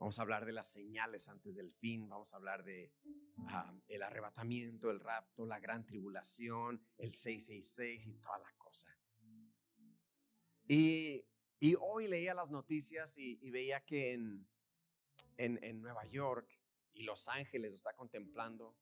Vamos 0.00 0.18
a 0.18 0.22
hablar 0.22 0.44
de 0.44 0.52
las 0.52 0.68
señales 0.72 1.28
antes 1.28 1.54
del 1.54 1.72
fin, 1.72 2.08
vamos 2.08 2.32
a 2.34 2.36
hablar 2.36 2.64
de 2.64 2.92
ah, 3.48 3.72
el 3.86 4.02
arrebatamiento, 4.02 4.90
el 4.90 4.98
rapto, 4.98 5.46
la 5.46 5.60
gran 5.60 5.86
tribulación, 5.86 6.84
el 6.98 7.14
666 7.14 8.06
y 8.08 8.18
toda 8.18 8.38
la 8.38 8.52
cosa. 8.58 8.88
Y, 10.66 11.24
y 11.60 11.76
hoy 11.78 12.08
leía 12.08 12.34
las 12.34 12.50
noticias 12.50 13.16
y, 13.16 13.50
veía 13.50 13.84
que 13.84 14.14
en, 14.14 14.48
en, 15.36 15.62
en 15.62 15.80
Nueva 15.80 16.04
York 16.06 16.60
y 16.92 17.04
Los 17.04 17.28
Ángeles 17.28 17.70
lo 17.70 17.76
está 17.76 17.94
contemplando 17.94 18.76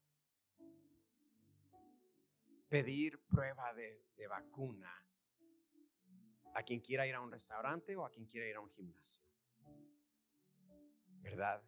pedir 2.74 3.20
prueba 3.26 3.72
de, 3.72 4.04
vacuna 4.28 4.92
a 6.54 6.62
quien 6.64 6.80
quiera 6.80 7.06
ir 7.06 7.14
a 7.14 7.20
un 7.20 7.30
restaurante 7.30 7.94
o 7.94 8.04
a 8.04 8.10
quien 8.10 8.26
quiera 8.26 8.48
ir 8.48 8.56
a 8.56 8.60
un 8.60 8.70
gimnasio. 8.70 9.22
¿Verdad? 11.20 11.62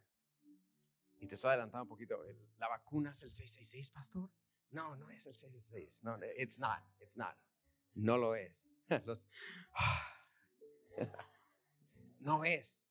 Y 1.19 1.27
te 1.27 1.35
estoy 1.35 1.49
adelantando 1.49 1.83
un 1.83 1.87
poquito. 1.87 2.21
¿La 2.57 2.67
vacuna 2.67 3.11
es 3.11 3.23
el 3.23 3.31
666, 3.31 3.91
pastor? 3.91 4.29
No, 4.71 4.97
no 4.97 5.09
es 5.09 5.25
el 5.27 5.37
666. 5.37 6.03
No, 6.03 6.17
it's 6.37 6.59
not. 6.59 6.83
It's 6.99 7.15
not. 7.15 7.37
No 7.93 8.17
lo 8.17 8.35
es. 8.35 8.67
no 12.19 12.43
es. 12.43 12.85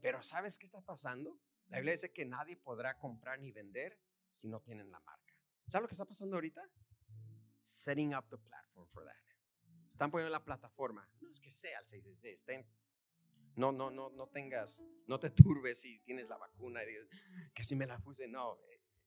Pero 0.00 0.22
¿sabes 0.22 0.58
qué 0.58 0.66
está 0.66 0.80
pasando? 0.80 1.40
La 1.70 1.78
Biblia 1.78 1.94
dice 1.94 2.12
que 2.12 2.24
nadie 2.24 2.56
podrá 2.56 2.96
comprar 2.98 3.40
ni 3.40 3.50
vender 3.50 3.98
si 4.30 4.46
no 4.46 4.60
tienen 4.60 4.92
la 4.92 5.00
marca. 5.00 5.34
¿Sabes 5.66 5.82
lo 5.82 5.88
que 5.88 5.94
está 5.94 6.04
pasando 6.04 6.36
ahorita? 6.36 6.62
Setting 7.64 8.14
up 8.14 8.28
the 8.30 8.38
platform 8.38 8.86
for 8.92 9.04
that. 9.04 9.14
Están 9.88 10.10
poniendo 10.10 10.30
la 10.30 10.44
plataforma. 10.44 11.08
No 11.20 11.30
es 11.30 11.40
que 11.40 11.50
sea 11.50 11.78
el 11.80 11.86
666. 11.86 12.66
no, 13.56 13.70
no, 13.72 13.90
no, 13.90 14.10
no 14.10 14.26
tengas, 14.26 14.82
no 15.06 15.18
te 15.18 15.30
turbes 15.30 15.80
si 15.80 16.00
tienes 16.00 16.28
la 16.28 16.36
vacuna 16.36 16.82
y 16.82 16.86
dices, 16.86 17.08
que 17.54 17.64
si 17.64 17.76
me 17.76 17.86
la 17.86 17.98
puse. 17.98 18.26
No, 18.26 18.58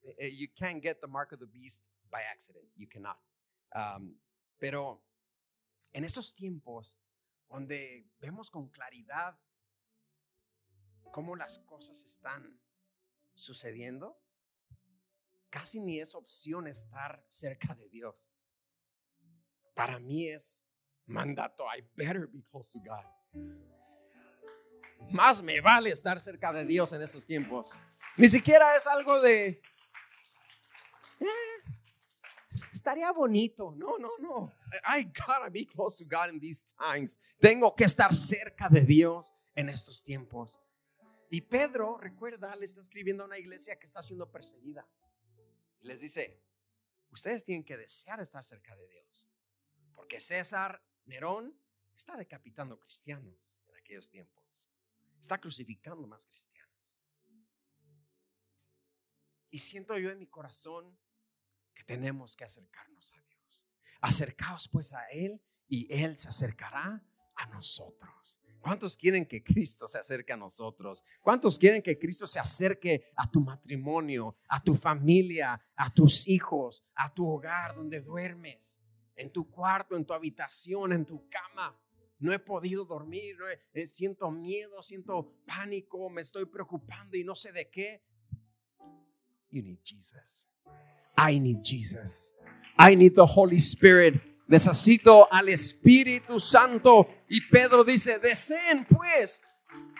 eh, 0.02 0.16
eh, 0.18 0.34
you 0.34 0.48
can't 0.54 0.82
get 0.82 1.00
the 1.00 1.06
mark 1.06 1.32
of 1.32 1.40
the 1.40 1.46
beast 1.46 1.84
by 2.10 2.22
accident. 2.22 2.64
You 2.74 2.88
cannot. 2.88 3.18
Um, 3.74 4.18
pero 4.58 5.04
en 5.92 6.04
esos 6.04 6.34
tiempos 6.34 6.98
donde 7.48 8.08
vemos 8.18 8.50
con 8.50 8.68
claridad 8.68 9.38
cómo 11.12 11.36
las 11.36 11.58
cosas 11.58 12.02
están 12.04 12.60
sucediendo, 13.34 14.18
casi 15.50 15.80
ni 15.80 16.00
es 16.00 16.14
opción 16.14 16.66
estar 16.66 17.24
cerca 17.28 17.74
de 17.74 17.88
Dios 17.88 18.30
para 19.78 20.00
mí 20.00 20.26
es 20.26 20.66
mandato. 21.06 21.64
I 21.64 21.84
better 21.94 22.26
be 22.26 22.42
close 22.50 22.72
to 22.72 22.80
God. 22.80 23.04
Más 25.12 25.40
me 25.40 25.60
vale 25.60 25.90
estar 25.90 26.20
cerca 26.20 26.52
de 26.52 26.64
Dios 26.64 26.92
en 26.92 27.00
esos 27.00 27.24
tiempos. 27.24 27.78
Ni 28.16 28.28
siquiera 28.28 28.74
es 28.74 28.88
algo 28.88 29.20
de... 29.20 29.62
Eh, 31.20 31.26
estaría 32.72 33.12
bonito. 33.12 33.72
No, 33.76 33.96
no, 33.98 34.10
no. 34.18 34.52
I 34.84 35.04
gotta 35.04 35.48
be 35.48 35.64
close 35.64 36.04
to 36.04 36.10
God 36.10 36.32
in 36.32 36.40
these 36.40 36.74
times. 36.76 37.20
Tengo 37.38 37.72
que 37.76 37.84
estar 37.84 38.12
cerca 38.12 38.68
de 38.68 38.80
Dios 38.80 39.32
en 39.54 39.68
estos 39.68 40.02
tiempos. 40.02 40.58
Y 41.30 41.42
Pedro, 41.42 41.98
recuerda, 41.98 42.56
le 42.56 42.64
está 42.64 42.80
escribiendo 42.80 43.22
a 43.22 43.26
una 43.26 43.38
iglesia 43.38 43.78
que 43.78 43.86
está 43.86 44.02
siendo 44.02 44.28
perseguida. 44.28 44.84
Les 45.82 46.00
dice, 46.00 46.42
ustedes 47.12 47.44
tienen 47.44 47.62
que 47.62 47.76
desear 47.76 48.20
estar 48.20 48.44
cerca 48.44 48.74
de 48.74 48.88
Dios. 48.88 49.28
Porque 49.98 50.20
César 50.20 50.80
Nerón 51.06 51.60
está 51.96 52.16
decapitando 52.16 52.78
cristianos 52.78 53.58
en 53.68 53.74
aquellos 53.74 54.08
tiempos. 54.08 54.70
Está 55.20 55.38
crucificando 55.38 56.06
más 56.06 56.24
cristianos. 56.24 57.02
Y 59.50 59.58
siento 59.58 59.98
yo 59.98 60.10
en 60.10 60.20
mi 60.20 60.28
corazón 60.28 60.96
que 61.74 61.82
tenemos 61.82 62.36
que 62.36 62.44
acercarnos 62.44 63.12
a 63.12 63.20
Dios. 63.22 63.66
Acercaos 64.00 64.68
pues 64.68 64.92
a 64.92 65.04
Él 65.10 65.42
y 65.66 65.92
Él 65.92 66.16
se 66.16 66.28
acercará 66.28 67.04
a 67.34 67.46
nosotros. 67.48 68.40
¿Cuántos 68.60 68.96
quieren 68.96 69.26
que 69.26 69.42
Cristo 69.42 69.88
se 69.88 69.98
acerque 69.98 70.32
a 70.32 70.36
nosotros? 70.36 71.02
¿Cuántos 71.20 71.58
quieren 71.58 71.82
que 71.82 71.98
Cristo 71.98 72.28
se 72.28 72.38
acerque 72.38 73.10
a 73.16 73.28
tu 73.28 73.40
matrimonio, 73.40 74.36
a 74.48 74.62
tu 74.62 74.76
familia, 74.76 75.60
a 75.74 75.92
tus 75.92 76.28
hijos, 76.28 76.84
a 76.94 77.12
tu 77.12 77.28
hogar 77.28 77.74
donde 77.74 78.00
duermes, 78.00 78.80
en 79.18 79.30
tu 79.30 79.50
cuarto, 79.50 79.96
en 79.96 80.06
tu 80.06 80.14
habitación, 80.14 80.92
en 80.92 81.04
tu 81.04 81.28
cama? 81.28 81.78
No 82.20 82.32
he 82.32 82.38
podido 82.38 82.84
dormir, 82.84 83.36
eh, 83.74 83.86
siento 83.86 84.30
miedo, 84.30 84.82
siento 84.82 85.34
pánico, 85.46 86.08
me 86.08 86.22
estoy 86.22 86.46
preocupando 86.46 87.16
y 87.16 87.24
no 87.24 87.34
sé 87.34 87.52
de 87.52 87.68
qué. 87.68 88.02
You 89.50 89.62
need 89.62 89.78
Jesus. 89.84 90.48
I 91.16 91.38
need 91.38 91.62
Jesus. 91.62 92.32
I 92.78 92.96
need 92.96 93.14
the 93.14 93.26
Holy 93.26 93.58
Spirit. 93.58 94.20
Necesito 94.46 95.30
al 95.30 95.48
Espíritu 95.48 96.40
Santo. 96.40 97.08
Y 97.28 97.40
Pedro 97.48 97.84
dice, 97.84 98.18
deseen 98.18 98.86
pues, 98.86 99.42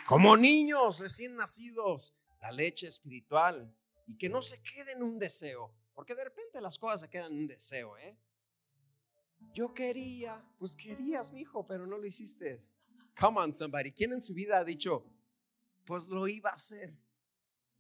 como 0.07 0.37
niños 0.37 1.01
recién 1.01 1.37
nacidos, 1.37 2.15
la 2.41 2.51
leche 2.51 2.89
espiritual. 2.89 3.75
Y 4.07 4.17
que 4.17 4.29
no 4.29 4.43
se 4.43 4.61
quede 4.63 4.93
en 4.93 5.03
un 5.03 5.19
deseo. 5.19 5.75
Porque 5.95 6.15
de 6.15 6.25
repente 6.25 6.61
las 6.61 6.79
cosas 6.79 7.03
se 7.03 7.11
quedan 7.11 7.33
en 7.33 7.39
un 7.39 7.47
deseo, 7.47 7.97
¿eh? 7.99 8.17
Yo 9.53 9.75
quería, 9.75 10.45
pues 10.59 10.77
querías, 10.77 11.33
mi 11.33 11.41
hijo, 11.41 11.67
pero 11.67 11.87
no 11.87 11.97
lo 11.99 12.07
hiciste. 12.07 12.65
Come 13.19 13.41
on, 13.41 13.55
somebody. 13.55 13.93
¿Quién 13.93 14.13
en 14.13 14.23
su 14.23 14.35
vida 14.35 14.59
ha 14.59 14.65
dicho, 14.65 15.05
pues 15.85 16.05
lo 16.05 16.29
iba 16.29 16.51
a 16.51 16.55
hacer? 16.55 16.97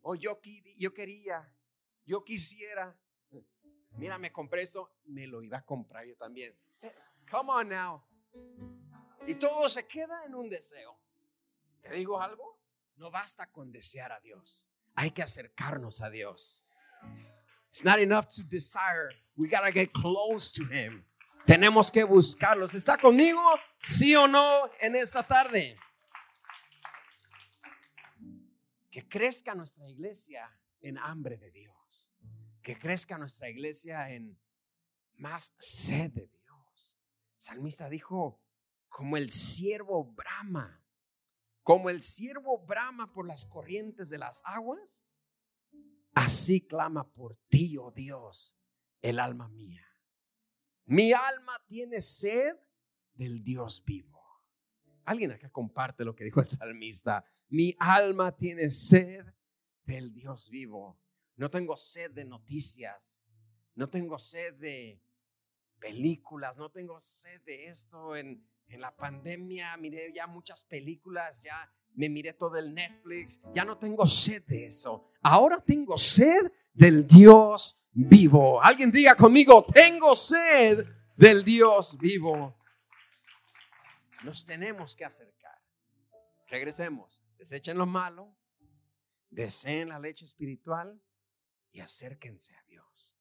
O 0.01 0.15
yo, 0.15 0.41
yo 0.77 0.93
quería, 0.93 1.55
yo 2.05 2.25
quisiera. 2.25 2.99
Mira, 3.97 4.19
me 4.19 4.33
compré 4.33 4.63
esto, 4.63 4.97
me 5.07 5.27
lo 5.27 5.43
iba 5.43 5.59
a 5.59 5.65
comprar 5.65 6.07
yo 6.07 6.17
también. 6.17 6.57
Come 7.31 7.51
on 7.51 7.69
now. 7.69 8.03
Y 9.27 9.35
todo 9.35 9.69
se 9.69 9.87
queda 9.87 10.25
en 10.25 10.35
un 10.35 10.49
deseo. 10.49 10.99
¿Te 11.83 11.95
digo 11.95 12.21
algo? 12.21 12.59
No 12.97 13.11
basta 13.11 13.51
con 13.51 13.71
desear 13.71 14.13
a 14.13 14.21
Dios. 14.21 14.67
Hay 14.95 15.11
que 15.11 15.23
acercarnos 15.23 16.01
a 16.01 16.11
Dios. 16.11 16.65
It's 17.69 17.85
not 17.85 17.99
enough 17.99 18.27
to 18.37 18.43
desire. 18.43 19.11
We 19.37 19.49
gotta 19.49 19.71
get 19.71 19.93
close 19.93 20.51
to 20.55 20.65
Him. 20.65 21.05
Tenemos 21.49 21.91
que 21.91 22.05
buscarlos. 22.05 22.75
¿Está 22.75 22.99
conmigo? 22.99 23.41
¿Sí 23.81 24.15
o 24.15 24.29
no 24.29 24.71
en 24.83 24.95
esta 24.95 25.27
tarde? 25.27 25.79
Que 28.91 29.09
crezca 29.09 29.55
nuestra 29.55 29.89
iglesia 29.89 30.61
en 30.83 30.99
hambre 30.99 31.39
de 31.39 31.51
Dios. 31.51 32.13
Que 32.61 32.79
crezca 32.79 33.17
nuestra 33.17 33.49
iglesia 33.49 34.11
en 34.11 34.39
más 35.15 35.55
sed 35.59 36.11
de 36.11 36.27
Dios. 36.27 36.99
Salmista 37.39 37.89
dijo, 37.89 38.45
como 38.91 39.17
el 39.17 39.31
siervo 39.31 40.05
brama, 40.05 40.85
como 41.63 41.89
el 41.89 42.03
siervo 42.03 42.59
brama 42.67 43.11
por 43.11 43.27
las 43.27 43.47
corrientes 43.47 44.11
de 44.11 44.19
las 44.19 44.43
aguas, 44.45 45.03
así 46.13 46.61
clama 46.61 47.11
por 47.11 47.39
ti, 47.49 47.79
oh 47.79 47.91
Dios, 47.91 48.55
el 49.01 49.19
alma 49.19 49.49
mía. 49.49 49.88
Mi 50.89 51.13
alma 51.13 51.53
tiene 51.67 52.01
sed 52.01 52.57
del 53.13 53.45
Dios 53.45 53.85
vivo. 53.85 54.25
Alguien 55.05 55.33
acá 55.33 55.51
comparte 55.51 56.03
lo 56.03 56.15
que 56.15 56.25
dijo 56.25 56.41
el 56.41 56.49
salmista. 56.49 57.23
Mi 57.51 57.77
alma 57.79 58.35
tiene 58.35 58.71
sed 58.71 59.27
del 59.85 60.15
Dios 60.15 60.49
vivo. 60.49 60.99
No 61.37 61.51
tengo 61.51 61.77
sed 61.77 62.13
de 62.13 62.25
noticias. 62.25 63.21
No 63.75 63.91
tengo 63.91 64.19
sed 64.19 64.55
de 64.55 65.03
películas. 65.79 66.57
No 66.57 66.71
tengo 66.71 66.99
sed 66.99 67.43
de 67.43 67.67
esto. 67.67 68.17
En, 68.17 68.43
en 68.69 68.81
la 68.81 68.97
pandemia 68.97 69.77
miré 69.77 70.11
ya 70.15 70.27
muchas 70.27 70.65
películas. 70.65 71.43
Ya 71.43 71.71
me 71.97 72.09
miré 72.09 72.33
todo 72.33 72.57
el 72.57 72.73
Netflix. 72.73 73.43
Ya 73.55 73.67
no 73.67 73.77
tengo 73.77 74.07
sed 74.07 74.43
de 74.45 74.65
eso. 74.65 75.11
Ahora 75.21 75.61
tengo 75.61 75.99
sed 75.99 76.51
del 76.79 77.07
Dios 77.07 77.77
vivo. 77.91 78.63
Alguien 78.63 78.93
diga 78.93 79.17
conmigo, 79.17 79.67
tengo 79.67 80.15
sed 80.15 80.87
del 81.17 81.45
Dios 81.45 81.99
vivo. 81.99 82.57
Nos 84.23 84.47
tenemos 84.47 84.95
que 84.95 85.05
acercar. 85.05 85.61
Regresemos. 86.47 87.21
Desechen 87.37 87.77
lo 87.77 87.87
malo. 87.87 88.37
Deseen 89.29 89.89
la 89.89 89.99
leche 89.99 90.25
espiritual 90.25 91.01
y 91.73 91.81
acérquense 91.81 92.55
a 92.55 92.63
Dios. 92.63 93.15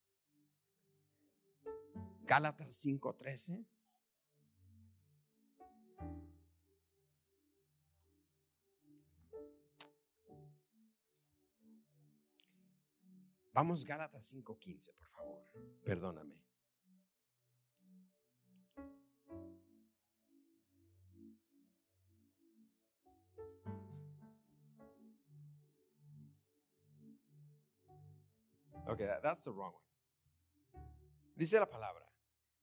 Gálatas 2.21 2.75
5:13. 2.85 3.65
Vamos 13.57 13.83
Gálatas 13.83 14.23
5:15, 14.27 14.93
por 14.93 15.07
favor. 15.07 15.43
Perdóname. 15.83 16.35
Okay, 28.85 29.07
that's 29.23 29.43
the 29.43 29.49
wrong 29.49 29.73
one. 29.73 29.83
Dice 31.35 31.59
la 31.59 31.65
palabra, 31.67 32.07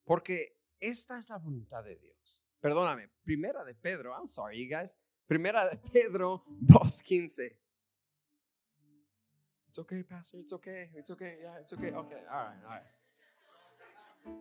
porque 0.05 0.57
esta 0.79 1.19
es 1.19 1.29
la 1.29 1.39
voluntad 1.39 1.83
de 1.83 1.97
Dios. 1.97 2.45
Perdóname, 2.61 3.09
primera 3.25 3.65
de 3.65 3.75
Pedro, 3.75 4.13
I'm 4.13 4.29
sorry, 4.29 4.65
you 4.65 4.69
guys. 4.73 4.97
Primera 5.27 5.69
de 5.69 5.77
Pedro 5.91 6.45
2:15. 6.61 7.64
It's 9.75 9.81
okay, 9.81 10.05
Pastor. 10.05 10.39
It's 10.39 10.53
okay. 10.53 10.89
It's 10.95 11.11
okay. 11.11 11.35
Yeah, 11.43 11.59
it's 11.61 11.73
okay. 11.73 11.91
Okay. 11.91 12.23
All 12.31 12.45
right. 12.47 12.63
All 12.65 12.71
right. 12.71 14.37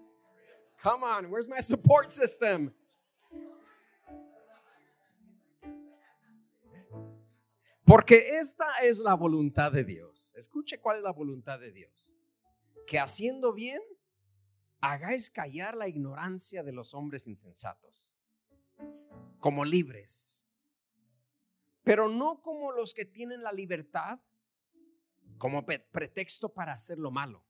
Come 0.78 1.04
on. 1.04 1.32
Where's 1.32 1.50
my 1.50 1.60
support 1.60 2.14
system? 2.14 2.72
Porque 7.84 8.38
esta 8.40 8.66
es 8.84 9.00
la 9.00 9.16
voluntad 9.16 9.72
de 9.72 9.84
Dios. 9.84 10.36
Escuche 10.38 10.78
cuál 10.80 10.98
es 10.98 11.04
la 11.04 11.12
voluntad 11.12 11.60
de 11.60 11.72
Dios. 11.72 12.16
Que 12.86 13.00
haciendo 13.00 13.54
bien, 13.54 13.82
hagáis 14.82 15.32
callar 15.32 15.76
la 15.76 15.88
ignorancia 15.88 16.62
de 16.62 16.74
los 16.74 16.94
hombres 16.94 17.26
insensatos, 17.26 18.12
como 19.40 19.66
libres, 19.66 20.46
pero 21.82 22.08
no 22.08 22.40
como 22.40 22.72
los 22.72 22.94
que 22.94 23.06
tienen 23.06 23.42
la 23.42 23.52
libertad 23.52 24.20
como 25.44 25.66
pretexto 25.66 26.54
para 26.54 26.72
hacer 26.72 26.98
lo 26.98 27.12
malo, 27.12 27.46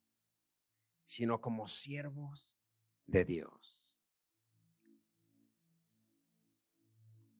sino 1.05 1.39
como 1.39 1.67
siervos 1.67 2.57
de 3.05 3.23
Dios. 3.23 3.99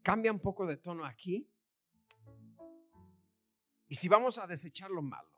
Cambia 0.04 0.32
un 0.32 0.40
poco 0.40 0.68
de 0.68 0.78
tono 0.78 1.06
aquí. 1.06 1.52
Y 3.88 3.96
si 3.96 4.08
vamos 4.08 4.38
a 4.38 4.46
desechar 4.46 4.92
lo 4.92 5.02
malo, 5.02 5.36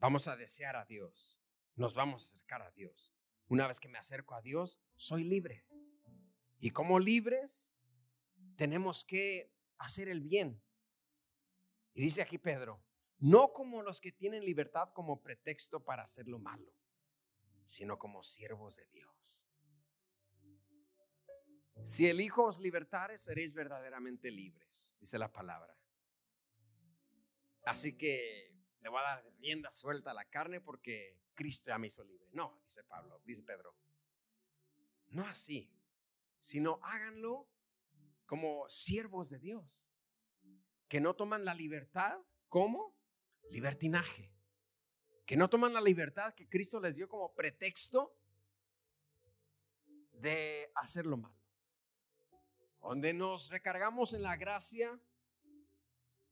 vamos 0.00 0.26
a 0.26 0.34
desear 0.34 0.74
a 0.74 0.84
Dios, 0.84 1.40
nos 1.76 1.94
vamos 1.94 2.24
a 2.24 2.26
acercar 2.26 2.62
a 2.62 2.72
Dios. 2.72 3.14
Una 3.46 3.68
vez 3.68 3.78
que 3.78 3.88
me 3.88 3.98
acerco 3.98 4.34
a 4.34 4.42
Dios, 4.42 4.80
soy 4.96 5.22
libre. 5.22 5.64
Y 6.58 6.72
como 6.72 6.98
libres, 6.98 7.72
tenemos 8.56 9.04
que 9.04 9.54
hacer 9.78 10.08
el 10.08 10.22
bien. 10.22 10.60
Y 11.94 12.02
dice 12.02 12.20
aquí 12.20 12.36
Pedro, 12.36 12.82
no 13.18 13.52
como 13.52 13.82
los 13.82 14.00
que 14.00 14.12
tienen 14.12 14.44
libertad 14.44 14.90
como 14.92 15.20
pretexto 15.20 15.84
para 15.84 16.04
hacer 16.04 16.28
lo 16.28 16.38
malo, 16.38 16.72
sino 17.64 17.98
como 17.98 18.22
siervos 18.22 18.76
de 18.76 18.86
Dios. 18.86 19.46
Si 21.84 22.06
el 22.06 22.20
Hijo 22.20 22.44
os 22.44 22.60
libertare, 22.60 23.18
seréis 23.18 23.54
verdaderamente 23.54 24.30
libres, 24.30 24.96
dice 25.00 25.18
la 25.18 25.32
palabra. 25.32 25.76
Así 27.64 27.96
que 27.96 28.54
le 28.80 28.88
voy 28.88 29.00
a 29.00 29.04
dar 29.04 29.24
rienda 29.38 29.70
suelta 29.70 30.10
a 30.10 30.14
la 30.14 30.24
carne 30.24 30.60
porque 30.60 31.18
Cristo 31.34 31.68
ya 31.68 31.78
me 31.78 31.86
hizo 31.88 32.04
libre. 32.04 32.28
No, 32.32 32.60
dice 32.64 32.84
Pablo, 32.84 33.20
dice 33.24 33.42
Pedro. 33.42 33.74
No 35.08 35.26
así, 35.26 35.72
sino 36.38 36.78
háganlo 36.82 37.48
como 38.26 38.68
siervos 38.68 39.30
de 39.30 39.38
Dios, 39.38 39.88
que 40.88 41.00
no 41.00 41.14
toman 41.14 41.44
la 41.44 41.54
libertad 41.54 42.18
como 42.48 42.97
libertinaje, 43.50 44.32
que 45.26 45.36
no 45.36 45.48
toman 45.48 45.72
la 45.72 45.80
libertad 45.80 46.34
que 46.34 46.48
Cristo 46.48 46.80
les 46.80 46.96
dio 46.96 47.08
como 47.08 47.34
pretexto 47.34 48.16
de 50.12 50.70
hacer 50.74 51.06
lo 51.06 51.16
malo. 51.16 51.36
Donde 52.80 53.12
nos 53.12 53.50
recargamos 53.50 54.14
en 54.14 54.22
la 54.22 54.36
gracia 54.36 54.98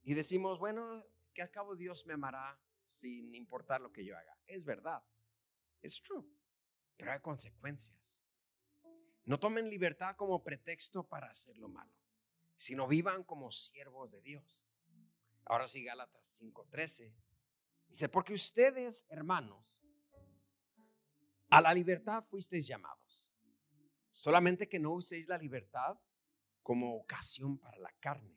y 0.03 0.15
decimos, 0.15 0.59
bueno, 0.59 1.05
que 1.35 1.43
al 1.43 1.51
cabo 1.51 1.77
Dios 1.77 2.07
me 2.07 2.15
amará 2.15 2.59
sin 2.85 3.35
importar 3.35 3.81
lo 3.81 3.93
que 3.93 4.05
yo 4.05 4.17
haga. 4.17 4.39
Es 4.47 4.65
verdad, 4.65 5.03
es 5.83 6.01
true, 6.01 6.25
pero 6.97 7.13
hay 7.13 7.21
consecuencias. 7.21 8.23
No 9.25 9.41
tomen 9.41 9.69
libertad 9.69 10.17
como 10.17 10.43
pretexto 10.43 11.03
para 11.03 11.29
hacer 11.29 11.59
lo 11.59 11.69
malo, 11.69 11.93
sino 12.57 12.87
vivan 12.87 13.25
como 13.25 13.51
siervos 13.51 14.13
de 14.13 14.23
Dios. 14.23 14.71
Ahora 15.47 15.69
sí, 15.69 15.85
Gálatas 15.85 16.41
5:13 16.41 17.15
dice, 17.89 18.09
porque 18.09 18.35
ustedes, 18.35 19.07
hermanos, 19.09 19.81
a 21.51 21.61
la 21.61 21.73
libertad 21.73 22.25
fuisteis 22.25 22.67
llamados, 22.67 23.33
solamente 24.11 24.69
que 24.69 24.81
no 24.81 24.93
uséis 24.93 25.29
la 25.29 25.39
libertad 25.39 25.97
como 26.63 26.97
ocasión 26.97 27.59
para 27.59 27.79
la 27.79 27.93
carne, 28.01 28.37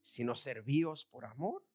sino 0.00 0.36
servíos 0.36 1.06
por 1.06 1.24
amor 1.24 1.66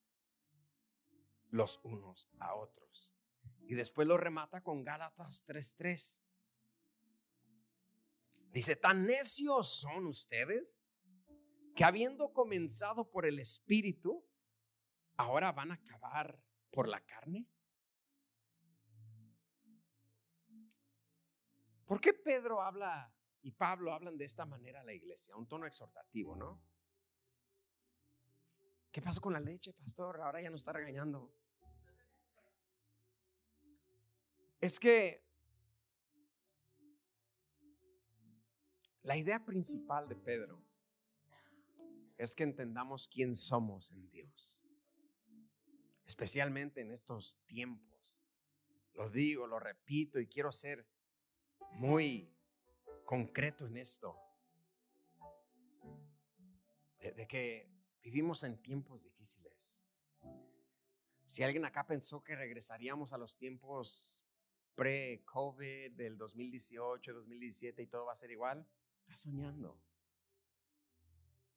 los 1.50 1.80
unos 1.84 2.30
a 2.40 2.54
otros. 2.56 3.16
Y 3.62 3.74
después 3.74 4.08
lo 4.08 4.18
remata 4.18 4.62
con 4.62 4.84
Gálatas 4.84 5.44
3:3. 5.48 6.22
Dice, 8.52 8.76
tan 8.76 9.08
necios 9.08 9.80
son 9.80 10.06
ustedes 10.06 10.88
que 11.76 11.84
habiendo 11.84 12.34
comenzado 12.34 13.10
por 13.10 13.26
el 13.26 13.40
Espíritu, 13.40 14.26
ahora 15.18 15.52
van 15.52 15.72
a 15.72 15.76
acabar 15.76 16.44
por 16.72 16.88
la 16.88 17.00
carne. 17.02 17.48
¿Por 21.86 22.00
qué 22.00 22.14
Pedro 22.14 22.62
habla 22.62 23.14
y 23.42 23.52
Pablo 23.52 23.94
hablan 23.94 24.18
de 24.18 24.26
esta 24.26 24.46
manera 24.46 24.82
a 24.82 24.84
la 24.84 24.94
iglesia? 24.94 25.36
Un 25.36 25.48
tono 25.48 25.66
exhortativo, 25.66 26.36
¿no? 26.36 26.64
¿Qué 28.92 29.02
pasó 29.02 29.22
con 29.22 29.34
la 29.34 29.40
leche, 29.40 29.74
pastor? 29.74 30.22
Ahora 30.22 30.42
ya 30.42 30.50
nos 30.50 30.62
está 30.62 30.74
regañando. 30.74 31.34
Es 34.60 34.80
que 34.80 35.32
La 39.04 39.18
idea 39.18 39.44
principal 39.44 40.08
de 40.08 40.16
Pedro 40.16 40.64
es 42.24 42.36
que 42.36 42.44
entendamos 42.44 43.08
quién 43.08 43.36
somos 43.36 43.92
en 43.92 44.08
Dios, 44.12 44.64
especialmente 46.06 46.82
en 46.82 46.92
estos 46.92 47.40
tiempos. 47.48 48.22
Lo 48.94 49.10
digo, 49.10 49.48
lo 49.48 49.60
repito 49.60 50.20
y 50.20 50.28
quiero 50.28 50.52
ser 50.52 50.86
muy 51.74 52.32
concreto 53.06 53.66
en 53.66 53.78
esto, 53.78 54.16
de, 57.00 57.28
que 57.28 57.68
vivimos 58.04 58.44
en 58.44 58.62
tiempos 58.62 59.04
difíciles. 59.04 59.82
Si 61.26 61.42
alguien 61.42 61.66
acá 61.66 61.88
pensó 61.88 62.24
que 62.24 62.36
regresaríamos 62.36 63.14
a 63.14 63.18
los 63.18 63.36
tiempos 63.36 64.24
pre-COVID 64.76 65.94
del 65.94 66.20
2018, 66.20 67.14
2017 67.14 67.82
y 67.82 67.88
todo 67.88 68.06
va 68.06 68.14
a 68.14 68.16
ser 68.16 68.30
igual, 68.30 68.68
soñando. 69.16 69.82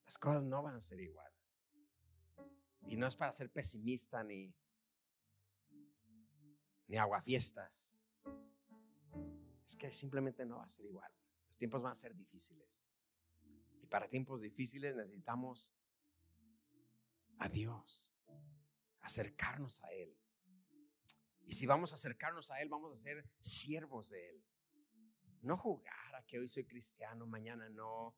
Las 0.04 0.18
cosas 0.18 0.44
no 0.44 0.62
van 0.62 0.76
a 0.76 0.80
ser 0.80 1.00
igual. 1.00 1.32
Y 2.86 2.96
no 2.96 3.06
es 3.06 3.16
para 3.16 3.32
ser 3.32 3.50
pesimista 3.50 4.22
ni, 4.22 4.54
ni 6.86 6.96
aguafiestas. 6.96 7.96
Es 9.66 9.76
que 9.76 9.92
simplemente 9.92 10.44
no 10.44 10.58
va 10.58 10.64
a 10.64 10.68
ser 10.68 10.84
igual. 10.84 11.10
Los 11.46 11.56
tiempos 11.56 11.82
van 11.82 11.92
a 11.92 11.96
ser 11.96 12.14
difíciles. 12.14 12.88
Y 13.82 13.86
para 13.86 14.08
tiempos 14.08 14.42
difíciles 14.42 14.94
necesitamos 14.94 15.74
a 17.38 17.48
Dios, 17.48 18.14
acercarnos 19.00 19.82
a 19.82 19.92
Él. 19.92 20.16
Y 21.46 21.54
si 21.54 21.66
vamos 21.66 21.92
a 21.92 21.96
acercarnos 21.96 22.50
a 22.50 22.60
Él, 22.60 22.68
vamos 22.68 22.96
a 22.96 23.00
ser 23.00 23.28
siervos 23.40 24.10
de 24.10 24.30
Él. 24.30 24.44
No 25.42 25.56
jugar 25.56 26.14
a 26.14 26.24
que 26.24 26.38
hoy 26.38 26.48
soy 26.48 26.64
cristiano, 26.64 27.26
mañana 27.26 27.68
no. 27.68 28.16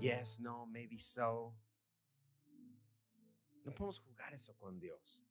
Yes, 0.00 0.40
no, 0.40 0.66
maybe 0.66 0.98
so. 0.98 1.54
No 3.64 3.72
podemos 3.72 3.98
jugar 4.00 4.34
eso 4.34 4.56
con 4.56 4.78
Dios. 4.78 5.24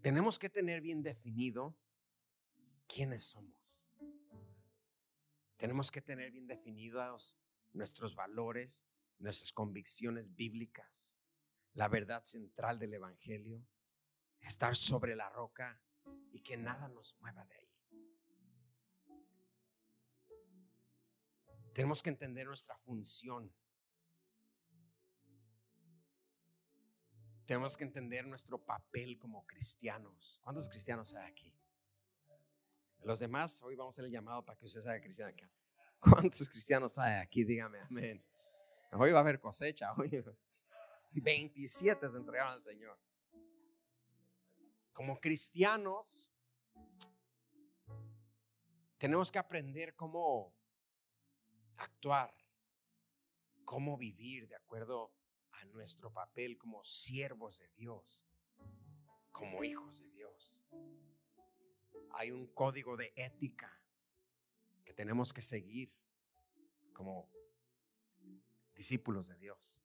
Tenemos 0.00 0.38
que 0.38 0.50
tener 0.50 0.80
bien 0.80 1.02
definido 1.02 1.76
quiénes 2.86 3.24
somos. 3.24 3.88
Tenemos 5.56 5.90
que 5.90 6.02
tener 6.02 6.30
bien 6.30 6.46
definidos 6.46 7.38
nuestros 7.72 8.14
valores, 8.14 8.84
nuestras 9.18 9.52
convicciones 9.52 10.34
bíblicas, 10.34 11.18
la 11.74 11.88
verdad 11.88 12.24
central 12.24 12.78
del 12.78 12.94
Evangelio, 12.94 13.64
estar 14.40 14.76
sobre 14.76 15.16
la 15.16 15.28
roca 15.30 15.80
y 16.32 16.40
que 16.40 16.56
nada 16.56 16.88
nos 16.88 17.16
mueva 17.20 17.44
de 17.46 17.54
ahí. 17.54 17.63
Tenemos 21.74 22.00
que 22.02 22.10
entender 22.10 22.46
nuestra 22.46 22.76
función. 22.78 23.52
Tenemos 27.44 27.76
que 27.76 27.82
entender 27.82 28.24
nuestro 28.26 28.64
papel 28.64 29.18
como 29.18 29.44
cristianos. 29.44 30.40
¿Cuántos 30.44 30.68
cristianos 30.68 31.12
hay 31.14 31.30
aquí? 31.30 31.52
Los 33.02 33.18
demás, 33.18 33.60
hoy 33.62 33.74
vamos 33.74 33.92
a 33.92 33.94
hacer 33.96 34.04
el 34.06 34.12
llamado 34.12 34.44
para 34.44 34.56
que 34.56 34.64
usted 34.64 34.80
sea 34.82 35.00
cristiano 35.00 35.32
acá. 35.32 35.50
¿Cuántos 35.98 36.48
cristianos 36.48 36.96
hay 36.96 37.20
aquí? 37.20 37.44
Dígame, 37.44 37.80
amén. 37.80 38.24
Hoy 38.92 39.10
va 39.10 39.18
a 39.18 39.22
haber 39.22 39.40
cosecha. 39.40 39.92
Hoy 39.98 40.24
27 41.12 42.08
se 42.08 42.16
entregaron 42.16 42.52
al 42.52 42.62
Señor. 42.62 42.98
Como 44.92 45.20
cristianos, 45.20 46.30
tenemos 48.96 49.32
que 49.32 49.40
aprender 49.40 49.96
cómo 49.96 50.54
actuar, 51.76 52.34
cómo 53.64 53.96
vivir 53.96 54.48
de 54.48 54.56
acuerdo 54.56 55.12
a 55.52 55.64
nuestro 55.66 56.12
papel 56.12 56.58
como 56.58 56.84
siervos 56.84 57.58
de 57.58 57.68
Dios, 57.76 58.24
como 59.32 59.64
hijos 59.64 60.02
de 60.02 60.10
Dios. 60.10 60.60
Hay 62.12 62.30
un 62.30 62.46
código 62.48 62.96
de 62.96 63.12
ética 63.16 63.80
que 64.84 64.92
tenemos 64.92 65.32
que 65.32 65.42
seguir 65.42 65.92
como 66.92 67.28
discípulos 68.74 69.28
de 69.28 69.36
Dios. 69.36 69.80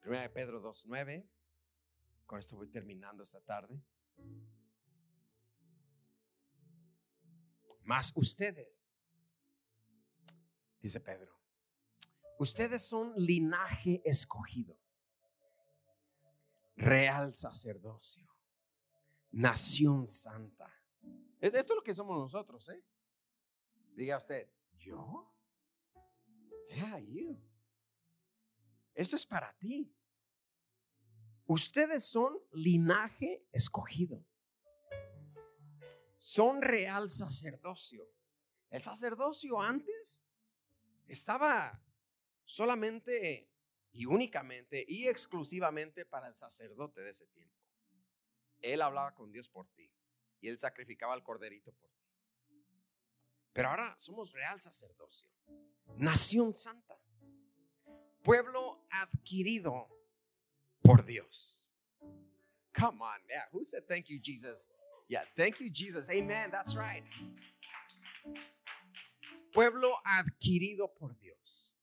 Primera 0.00 0.22
de 0.22 0.30
Pedro 0.30 0.62
2.9. 0.62 1.28
Con 2.26 2.38
esto 2.38 2.56
voy 2.56 2.68
terminando 2.68 3.22
esta 3.22 3.40
tarde. 3.40 3.82
Más 7.90 8.12
ustedes, 8.14 8.92
dice 10.80 11.00
Pedro, 11.00 11.36
ustedes 12.38 12.82
son 12.86 13.12
linaje 13.16 14.00
escogido, 14.04 14.78
real 16.76 17.32
sacerdocio, 17.32 18.32
nación 19.32 20.06
santa. 20.06 20.72
Esto 21.40 21.58
es 21.58 21.68
lo 21.68 21.82
que 21.82 21.92
somos 21.92 22.16
nosotros, 22.16 22.68
¿eh? 22.68 22.80
Diga 23.96 24.18
usted, 24.18 24.48
¿yo? 24.78 25.34
Yeah, 26.68 27.00
you. 27.00 27.42
Esto 28.94 29.16
es 29.16 29.26
para 29.26 29.52
ti. 29.58 29.92
Ustedes 31.44 32.04
son 32.04 32.38
linaje 32.52 33.48
escogido 33.50 34.29
son 36.20 36.60
real 36.60 37.10
sacerdocio. 37.10 38.06
El 38.68 38.82
sacerdocio 38.82 39.60
antes 39.60 40.22
estaba 41.08 41.82
solamente 42.44 43.50
y 43.90 44.04
únicamente 44.04 44.84
y 44.86 45.08
exclusivamente 45.08 46.04
para 46.04 46.28
el 46.28 46.36
sacerdote 46.36 47.00
de 47.00 47.10
ese 47.10 47.26
tiempo. 47.28 47.56
Él 48.60 48.82
hablaba 48.82 49.14
con 49.14 49.32
Dios 49.32 49.48
por 49.48 49.66
ti 49.70 49.90
y 50.40 50.48
él 50.48 50.58
sacrificaba 50.58 51.14
al 51.14 51.22
corderito 51.22 51.72
por 51.72 51.90
ti. 51.90 52.06
Pero 53.54 53.70
ahora 53.70 53.96
somos 53.98 54.32
real 54.32 54.60
sacerdocio, 54.60 55.28
nación 55.96 56.54
santa, 56.54 57.00
pueblo 58.22 58.86
adquirido 58.90 59.88
por 60.82 61.04
Dios. 61.04 61.72
Come 62.78 63.02
on, 63.02 63.26
yeah. 63.26 63.48
Who 63.52 63.64
said 63.64 63.84
thank 63.88 64.06
you, 64.06 64.20
Jesus? 64.22 64.70
Yeah, 65.10 65.24
thank 65.36 65.58
you, 65.60 65.68
Jesus. 65.68 66.08
Amen. 66.08 66.50
That's 66.52 66.76
right. 66.76 67.02
Pueblo 69.52 69.96
adquirido 70.06 70.88
por 70.96 71.18
Dios. 71.18 71.74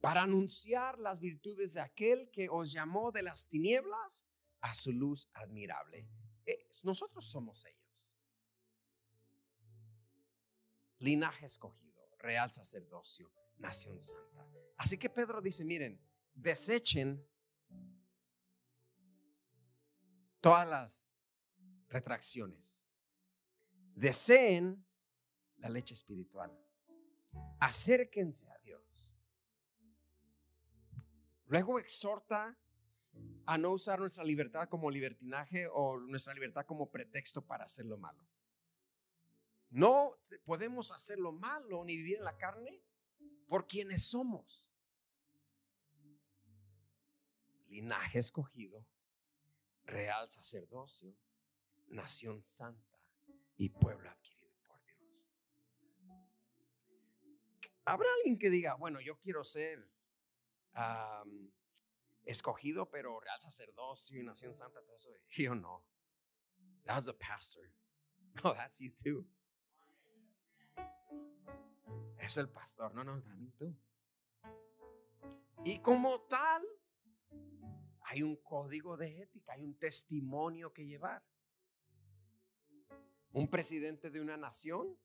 para 0.00 0.22
anunciar 0.22 0.98
las 0.98 1.20
virtudes 1.20 1.74
de 1.74 1.80
aquel 1.80 2.30
que 2.30 2.48
os 2.48 2.72
llamó 2.72 3.12
de 3.12 3.22
las 3.22 3.46
tinieblas 3.48 4.26
a 4.60 4.72
su 4.72 4.92
luz 4.92 5.28
admirable. 5.34 6.08
Eh, 6.46 6.68
nosotros 6.82 7.26
somos 7.26 7.64
ellos. 7.66 8.16
Linaje 10.98 11.46
escogido, 11.46 12.02
real 12.18 12.50
sacerdocio, 12.50 13.30
nación 13.58 14.02
santa. 14.02 14.46
Así 14.76 14.96
que 14.96 15.10
Pedro 15.10 15.40
dice, 15.42 15.64
miren, 15.64 16.00
desechen 16.34 17.26
todas 20.40 20.68
las 20.68 21.16
retracciones. 21.88 22.84
Deseen 23.94 24.84
la 25.56 25.68
leche 25.68 25.94
espiritual. 25.94 26.50
Acérquense 27.60 28.50
a 28.50 28.58
Dios. 28.58 29.18
Luego 31.46 31.78
exhorta 31.78 32.56
a 33.46 33.58
no 33.58 33.72
usar 33.72 33.98
nuestra 33.98 34.24
libertad 34.24 34.68
como 34.68 34.90
libertinaje 34.90 35.66
o 35.72 35.98
nuestra 35.98 36.32
libertad 36.32 36.64
como 36.64 36.90
pretexto 36.90 37.44
para 37.44 37.64
hacer 37.64 37.86
lo 37.86 37.98
malo. 37.98 38.24
No 39.70 40.16
podemos 40.44 40.92
hacer 40.92 41.18
lo 41.18 41.32
malo 41.32 41.84
ni 41.84 41.96
vivir 41.96 42.18
en 42.18 42.24
la 42.24 42.36
carne 42.36 42.82
por 43.48 43.66
quienes 43.66 44.04
somos. 44.04 44.70
Linaje 47.68 48.18
escogido, 48.18 48.84
real 49.90 50.28
sacerdocio, 50.28 51.14
nación 51.88 52.42
santa 52.44 52.98
y 53.56 53.68
pueblo 53.68 54.08
adquirido 54.08 54.56
por 54.64 54.82
Dios. 54.86 55.28
Habrá 57.84 58.08
alguien 58.18 58.38
que 58.38 58.50
diga, 58.50 58.74
bueno, 58.74 59.00
yo 59.00 59.18
quiero 59.18 59.44
ser 59.44 59.90
escogido, 62.24 62.88
pero 62.90 63.20
real 63.20 63.40
sacerdocio 63.40 64.20
y 64.20 64.24
nación 64.24 64.54
santa, 64.54 64.80
todo 64.82 64.96
eso. 64.96 65.10
Yo 65.36 65.54
no. 65.54 65.84
That's 66.84 67.06
the 67.06 67.14
pastor. 67.14 67.64
No, 68.44 68.54
that's 68.54 68.78
you 68.78 68.92
too. 68.92 69.26
Es 72.16 72.36
el 72.36 72.48
pastor. 72.48 72.94
No, 72.94 73.02
no, 73.02 73.20
también 73.20 73.50
tú. 73.58 73.76
Y 75.64 75.80
como 75.80 76.20
tal, 76.28 76.64
hay 78.10 78.24
un 78.24 78.36
código 78.36 78.96
de 78.96 79.22
ética, 79.22 79.52
hay 79.52 79.62
un 79.62 79.78
testimonio 79.78 80.72
que 80.72 80.84
llevar. 80.84 81.22
Un 83.32 83.48
presidente 83.48 84.10
de 84.10 84.20
una 84.20 84.36
nación 84.36 84.98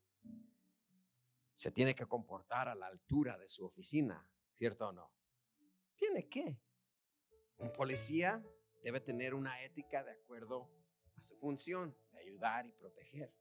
se 1.54 1.70
tiene 1.70 1.94
que 1.94 2.08
comportar 2.08 2.68
a 2.68 2.74
la 2.74 2.88
altura 2.88 3.38
de 3.38 3.48
su 3.48 3.63
oficina, 3.63 4.28
¿cierto 4.54 4.88
o 4.88 4.91
no? 4.91 5.12
Tiene 5.94 6.28
que. 6.28 6.60
Un 7.58 7.72
policía 7.74 8.44
debe 8.82 9.00
tener 9.00 9.36
una 9.36 9.63
ética 9.63 10.04
de 10.04 10.13
acuerdo 10.13 10.72
a 11.15 11.22
su 11.22 11.38
función, 11.38 11.96
de 12.12 12.18
ayudar 12.18 12.65
y 12.65 12.72
proteger. 12.72 13.32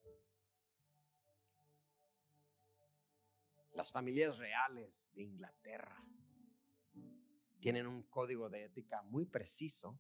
Las 3.73 3.91
familias 3.91 4.37
reales 4.37 5.09
de 5.15 5.23
Inglaterra 5.23 6.05
tienen 7.65 7.87
un 7.87 8.03
código 8.03 8.51
de 8.51 8.65
ética 8.65 9.01
muy 9.05 9.25
preciso 9.25 9.99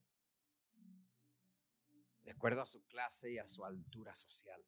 de 2.22 2.30
acuerdo 2.30 2.60
a 2.60 2.66
su 2.66 2.84
clase 2.84 3.32
y 3.32 3.38
a 3.38 3.48
su 3.48 3.64
altura 3.64 4.14
social. 4.14 4.62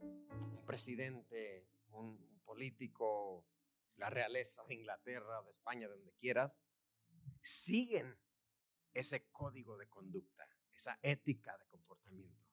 Un 0.00 0.64
presidente, 0.66 1.64
un 1.92 2.42
político, 2.44 3.46
la 3.98 4.10
realeza 4.10 4.64
de 4.64 4.74
Inglaterra 4.74 5.42
de 5.42 5.50
España, 5.50 5.86
donde 5.86 6.12
quieras, 6.14 6.58
siguen 7.40 8.18
ese 8.92 9.30
código 9.30 9.76
de 9.76 9.88
conducta, 9.88 10.44
esa 10.72 10.98
ética 11.02 11.56
de 11.56 11.66
comportamiento. 11.66 12.44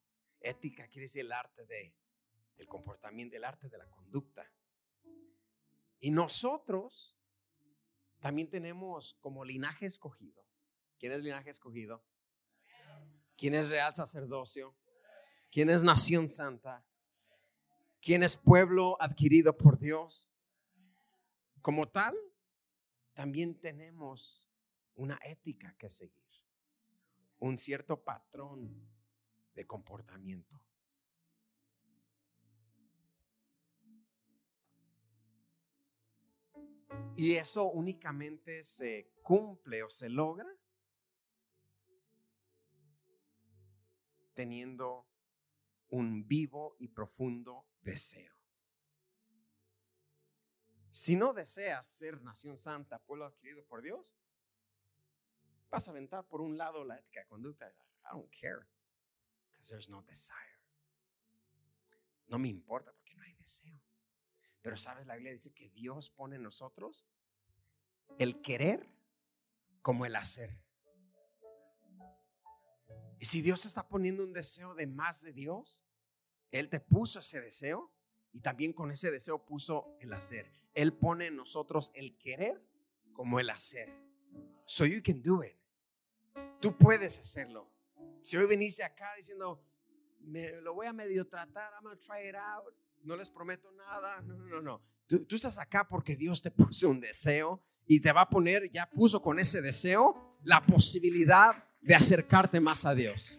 Ética 0.41 0.87
quiere 0.89 1.05
decir 1.05 1.21
el 1.21 1.31
arte 1.31 1.65
de, 1.65 1.95
del 2.55 2.67
comportamiento, 2.67 3.35
el 3.35 3.45
arte 3.45 3.67
de 3.67 3.79
la 3.79 3.89
conducta. 3.89 4.47
Y 5.99 6.11
nosotros 6.11 7.18
también 8.19 8.49
tenemos 8.49 9.15
como 9.21 9.45
linaje 9.45 9.85
escogido. 9.85 10.45
¿Quién 10.97 11.11
es 11.13 11.23
linaje 11.23 11.49
escogido? 11.49 12.03
¿Quién 13.37 13.55
es 13.55 13.69
real 13.69 13.93
sacerdocio? 13.93 14.75
¿Quién 15.51 15.69
es 15.69 15.83
nación 15.83 16.29
santa? 16.29 16.85
¿Quién 18.01 18.23
es 18.23 18.35
pueblo 18.35 19.01
adquirido 19.01 19.57
por 19.57 19.79
Dios? 19.79 20.29
Como 21.61 21.87
tal, 21.87 22.15
también 23.13 23.59
tenemos 23.59 24.49
una 24.95 25.19
ética 25.23 25.75
que 25.77 25.89
seguir 25.89 26.19
un 27.39 27.57
cierto 27.57 28.03
patrón 28.03 28.87
de 29.55 29.65
comportamiento. 29.65 30.61
Y 37.15 37.35
eso 37.35 37.65
únicamente 37.65 38.63
se 38.63 39.11
cumple 39.21 39.83
o 39.83 39.89
se 39.89 40.09
logra 40.09 40.47
teniendo 44.33 45.05
un 45.89 46.25
vivo 46.27 46.75
y 46.79 46.87
profundo 46.87 47.67
deseo. 47.81 48.33
Si 50.91 51.15
no 51.15 51.33
deseas 51.33 51.85
ser 51.87 52.21
nación 52.21 52.57
santa, 52.57 52.99
pueblo 52.99 53.25
adquirido 53.25 53.65
por 53.65 53.81
Dios, 53.81 54.15
vas 55.69 55.87
a 55.87 55.91
aventar 55.91 56.25
por 56.25 56.41
un 56.41 56.57
lado 56.57 56.83
la 56.83 56.97
ética 56.97 57.19
de 57.19 57.27
conducta. 57.27 57.69
I 57.69 58.11
don't 58.13 58.31
care, 58.31 58.67
because 59.51 59.69
there's 59.69 59.89
no 59.89 60.01
desire. 60.03 60.59
No 62.27 62.39
me 62.39 62.47
importa 62.47 62.91
porque 62.93 63.15
no 63.15 63.23
hay 63.23 63.33
deseo. 63.33 63.79
Pero 64.61 64.77
sabes, 64.77 65.05
la 65.07 65.15
Biblia 65.15 65.33
dice 65.33 65.53
que 65.53 65.69
Dios 65.69 66.09
pone 66.09 66.35
en 66.35 66.43
nosotros 66.43 67.05
el 68.17 68.41
querer 68.41 68.85
como 69.81 70.05
el 70.05 70.15
hacer. 70.15 70.57
Y 73.19 73.25
si 73.25 73.41
Dios 73.41 73.65
está 73.65 73.87
poniendo 73.87 74.23
un 74.23 74.33
deseo 74.33 74.75
de 74.75 74.87
más 74.87 75.21
de 75.23 75.33
Dios, 75.33 75.85
Él 76.51 76.69
te 76.69 76.79
puso 76.79 77.19
ese 77.19 77.41
deseo 77.41 77.91
y 78.31 78.39
también 78.39 78.73
con 78.73 78.91
ese 78.91 79.11
deseo 79.11 79.45
puso 79.45 79.97
el 79.99 80.13
hacer. 80.13 80.51
Él 80.73 80.93
pone 80.93 81.27
en 81.27 81.35
nosotros 81.35 81.91
el 81.95 82.17
querer 82.17 82.61
como 83.13 83.39
el 83.39 83.49
hacer. 83.49 83.93
So 84.65 84.85
you 84.85 85.01
can 85.03 85.21
do 85.21 85.43
it. 85.43 85.57
Tú 86.61 86.77
puedes 86.77 87.19
hacerlo. 87.19 87.69
Si 88.21 88.37
hoy 88.37 88.45
viniste 88.45 88.83
acá 88.83 89.11
diciendo, 89.17 89.61
me, 90.19 90.51
lo 90.61 90.73
voy 90.73 90.87
a 90.87 90.93
medio 90.93 91.25
tratar, 91.27 91.73
I'm 91.73 91.83
going 91.83 91.97
try 91.97 92.27
it 92.27 92.35
out, 92.35 92.73
no 93.03 93.15
les 93.15 93.29
prometo 93.29 93.71
nada, 93.71 94.21
no, 94.21 94.37
no, 94.37 94.61
no. 94.61 94.81
Tú, 95.07 95.25
tú 95.25 95.35
estás 95.35 95.57
acá 95.57 95.87
porque 95.87 96.15
Dios 96.15 96.41
te 96.41 96.51
puso 96.51 96.89
un 96.89 96.99
deseo 96.99 97.63
y 97.85 97.99
te 97.99 98.11
va 98.11 98.21
a 98.21 98.29
poner, 98.29 98.69
ya 98.71 98.89
puso 98.89 99.21
con 99.21 99.39
ese 99.39 99.61
deseo, 99.61 100.37
la 100.43 100.65
posibilidad 100.65 101.65
de 101.81 101.95
acercarte 101.95 102.59
más 102.59 102.85
a 102.85 102.93
Dios. 102.93 103.37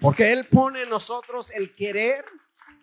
Porque 0.00 0.32
Él 0.32 0.46
pone 0.46 0.82
en 0.82 0.90
nosotros 0.90 1.50
el 1.50 1.74
querer 1.74 2.24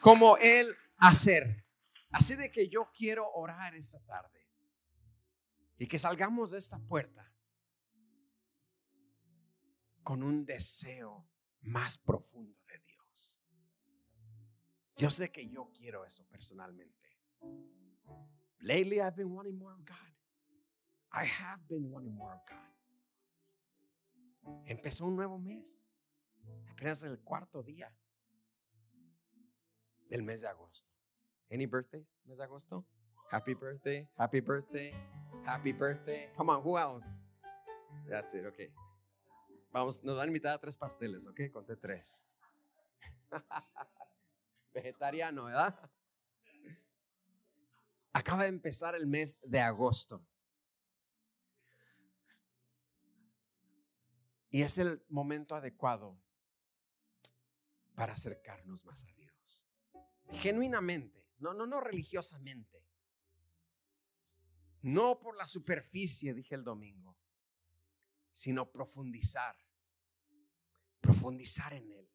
como 0.02 0.38
el 0.38 0.76
hacer. 0.98 1.66
Así 2.12 2.36
de 2.36 2.52
que 2.52 2.70
yo 2.70 2.92
quiero 2.96 3.30
orar 3.34 3.76
esta 3.76 4.00
tarde 4.06 4.48
y 5.78 5.88
que 5.88 6.00
salgamos 6.00 6.52
de 6.52 6.58
esta 6.58 6.80
puerta 6.80 7.32
con 10.04 10.24
un 10.24 10.46
deseo 10.46 11.28
más 11.62 11.98
profundo. 11.98 12.65
Yo 14.98 15.12
sé 15.12 15.30
que 15.32 15.48
yo 15.50 15.70
quiero 15.72 16.06
eso 16.06 16.26
personalmente. 16.30 16.94
Lately 18.62 19.02
I've 19.02 19.16
been 19.16 19.34
wanting 19.34 19.58
more 19.58 19.74
of 19.74 19.86
God. 19.86 19.98
I 21.12 21.26
have 21.26 21.60
been 21.68 21.92
wanting 21.92 22.16
more 22.16 22.34
of 22.34 22.42
God. 22.48 22.76
Empezó 24.68 25.06
un 25.06 25.16
nuevo 25.16 25.38
mes. 25.38 25.90
Apenas 26.72 27.04
el 27.04 27.20
cuarto 27.20 27.64
día 27.64 27.92
del 30.10 30.24
mes 30.24 30.42
de 30.42 30.48
agosto. 30.48 30.90
Any 31.52 31.66
birthdays? 31.66 32.16
Mes 32.26 32.38
de 32.38 32.44
agosto? 32.44 32.86
Happy 33.32 33.54
birthday, 33.54 34.08
happy 34.18 34.40
birthday, 34.40 34.94
happy 35.46 35.72
birthday. 35.72 36.30
Come 36.38 36.50
on, 36.50 36.62
who 36.62 36.78
else? 36.78 37.18
That's 38.08 38.34
it, 38.34 38.46
okay. 38.46 38.70
Vamos, 39.74 40.04
nos 40.04 40.16
van 40.16 40.26
a 40.26 40.28
invitar 40.28 40.54
a 40.54 40.58
tres 40.58 40.78
pasteles, 40.78 41.28
¿ok? 41.28 41.52
Conté 41.52 41.76
tres. 41.76 42.28
Vegetariano, 44.76 45.46
¿verdad? 45.46 45.90
Acaba 48.12 48.44
de 48.44 48.50
empezar 48.50 48.94
el 48.94 49.08
mes 49.08 49.40
de 49.42 49.62
agosto. 49.62 50.22
Y 54.50 54.62
es 54.62 54.78
el 54.78 55.04
momento 55.10 55.56
adecuado 55.56 56.22
para 57.96 58.14
acercarnos 58.14 58.86
más 58.86 59.06
a 59.06 59.12
Dios. 59.14 59.66
Genuinamente, 60.42 61.26
no, 61.38 61.54
no, 61.54 61.66
no 61.66 61.80
religiosamente. 61.80 62.86
No 64.82 65.20
por 65.20 65.38
la 65.38 65.48
superficie, 65.48 66.34
dije 66.34 66.54
el 66.54 66.64
domingo, 66.64 67.18
sino 68.32 68.70
profundizar. 68.70 69.56
Profundizar 71.00 71.74
en 71.74 71.92
Él. 71.92 72.15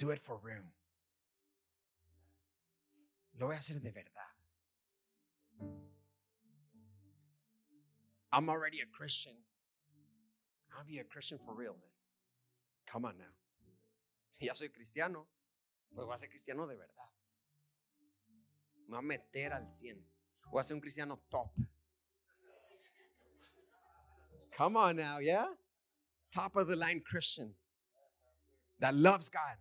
Do 0.00 0.08
it 0.12 0.18
for 0.18 0.40
real. 0.42 0.64
Lo 3.38 3.48
voy 3.48 3.54
a 3.54 3.58
hacer 3.58 3.78
de 3.82 3.90
verdad. 3.90 4.32
I'm 8.32 8.48
already 8.48 8.80
a 8.80 8.86
Christian. 8.86 9.34
I'll 10.74 10.86
be 10.86 11.00
a 11.00 11.04
Christian 11.04 11.38
for 11.44 11.54
real, 11.54 11.72
man. 11.72 11.90
Come 12.86 13.04
on 13.04 13.18
now. 13.18 13.24
Ya 14.40 14.54
soy 14.54 14.68
cristiano, 14.68 15.26
pues 15.94 16.06
voy 16.06 16.14
a 16.14 16.18
ser 16.18 16.28
cristiano 16.28 16.66
de 16.66 16.76
verdad. 16.76 17.10
Me 18.88 18.96
voy 18.96 18.98
a 19.00 19.02
meter 19.02 19.52
al 19.52 19.66
100. 19.70 20.02
Voy 20.50 20.60
a 20.60 20.64
ser 20.64 20.76
un 20.76 20.80
cristiano 20.80 21.18
top. 21.30 21.52
Come 24.56 24.78
on 24.78 24.96
now, 24.96 25.18
yeah? 25.18 25.48
Top 26.32 26.56
of 26.56 26.68
the 26.68 26.76
line 26.76 27.02
Christian 27.04 27.52
that 28.78 28.94
loves 28.94 29.28
God. 29.28 29.58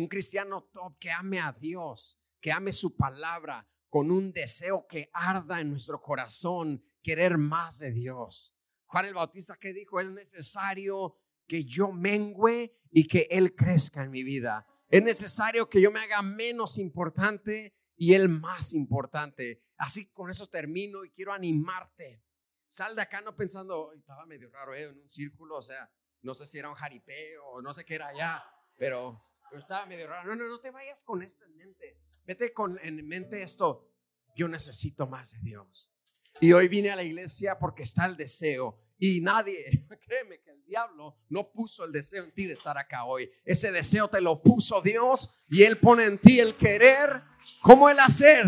Un 0.00 0.08
cristiano 0.08 0.62
top 0.72 0.98
que 0.98 1.10
ame 1.10 1.40
a 1.40 1.52
Dios, 1.52 2.18
que 2.40 2.50
ame 2.50 2.72
su 2.72 2.96
palabra 2.96 3.68
con 3.90 4.10
un 4.10 4.32
deseo 4.32 4.86
que 4.88 5.10
arda 5.12 5.60
en 5.60 5.68
nuestro 5.68 6.00
corazón, 6.00 6.82
querer 7.02 7.36
más 7.36 7.80
de 7.80 7.92
Dios. 7.92 8.56
Juan 8.86 9.04
el 9.04 9.12
Bautista 9.12 9.58
que 9.60 9.74
dijo, 9.74 10.00
es 10.00 10.10
necesario 10.10 11.18
que 11.46 11.64
yo 11.64 11.92
mengüe 11.92 12.74
y 12.90 13.06
que 13.06 13.26
Él 13.30 13.54
crezca 13.54 14.02
en 14.02 14.10
mi 14.10 14.22
vida. 14.22 14.66
Es 14.88 15.02
necesario 15.02 15.68
que 15.68 15.82
yo 15.82 15.90
me 15.90 16.00
haga 16.00 16.22
menos 16.22 16.78
importante 16.78 17.74
y 17.94 18.14
Él 18.14 18.30
más 18.30 18.72
importante. 18.72 19.62
Así 19.76 20.10
con 20.12 20.30
eso 20.30 20.48
termino 20.48 21.04
y 21.04 21.10
quiero 21.10 21.34
animarte. 21.34 22.24
Sal 22.68 22.96
de 22.96 23.02
acá 23.02 23.20
no 23.20 23.36
pensando, 23.36 23.92
estaba 23.92 24.24
medio 24.24 24.48
raro, 24.48 24.74
¿eh? 24.74 24.84
en 24.84 24.98
un 24.98 25.10
círculo, 25.10 25.58
o 25.58 25.62
sea, 25.62 25.92
no 26.22 26.32
sé 26.32 26.46
si 26.46 26.58
era 26.58 26.70
un 26.70 26.74
jaripeo 26.74 27.60
no 27.60 27.74
sé 27.74 27.84
qué 27.84 27.96
era 27.96 28.08
allá, 28.08 28.42
pero, 28.80 29.29
pero 29.50 29.62
estaba 29.62 29.86
medio 29.86 30.06
raro. 30.06 30.28
No, 30.28 30.36
no, 30.36 30.48
no 30.48 30.60
te 30.60 30.70
vayas 30.70 31.02
con 31.02 31.22
esto 31.22 31.44
en 31.44 31.56
mente. 31.56 31.98
Vete 32.24 32.52
con 32.52 32.78
en 32.82 33.06
mente 33.06 33.42
esto. 33.42 33.92
Yo 34.36 34.48
necesito 34.48 35.06
más 35.06 35.32
de 35.32 35.40
Dios. 35.40 35.92
Y 36.40 36.52
hoy 36.52 36.68
vine 36.68 36.90
a 36.90 36.96
la 36.96 37.02
iglesia 37.02 37.58
porque 37.58 37.82
está 37.82 38.06
el 38.06 38.16
deseo. 38.16 38.80
Y 38.98 39.20
nadie, 39.20 39.86
créeme 40.06 40.40
que 40.40 40.50
el 40.50 40.62
diablo 40.64 41.18
no 41.28 41.50
puso 41.50 41.84
el 41.84 41.92
deseo 41.92 42.24
en 42.24 42.32
ti 42.32 42.46
de 42.46 42.52
estar 42.52 42.78
acá 42.78 43.04
hoy. 43.04 43.30
Ese 43.44 43.72
deseo 43.72 44.08
te 44.08 44.20
lo 44.20 44.40
puso 44.40 44.80
Dios 44.80 45.42
y 45.48 45.64
Él 45.64 45.76
pone 45.78 46.04
en 46.04 46.18
ti 46.18 46.38
el 46.38 46.56
querer 46.56 47.22
como 47.60 47.90
el 47.90 47.98
hacer. 47.98 48.46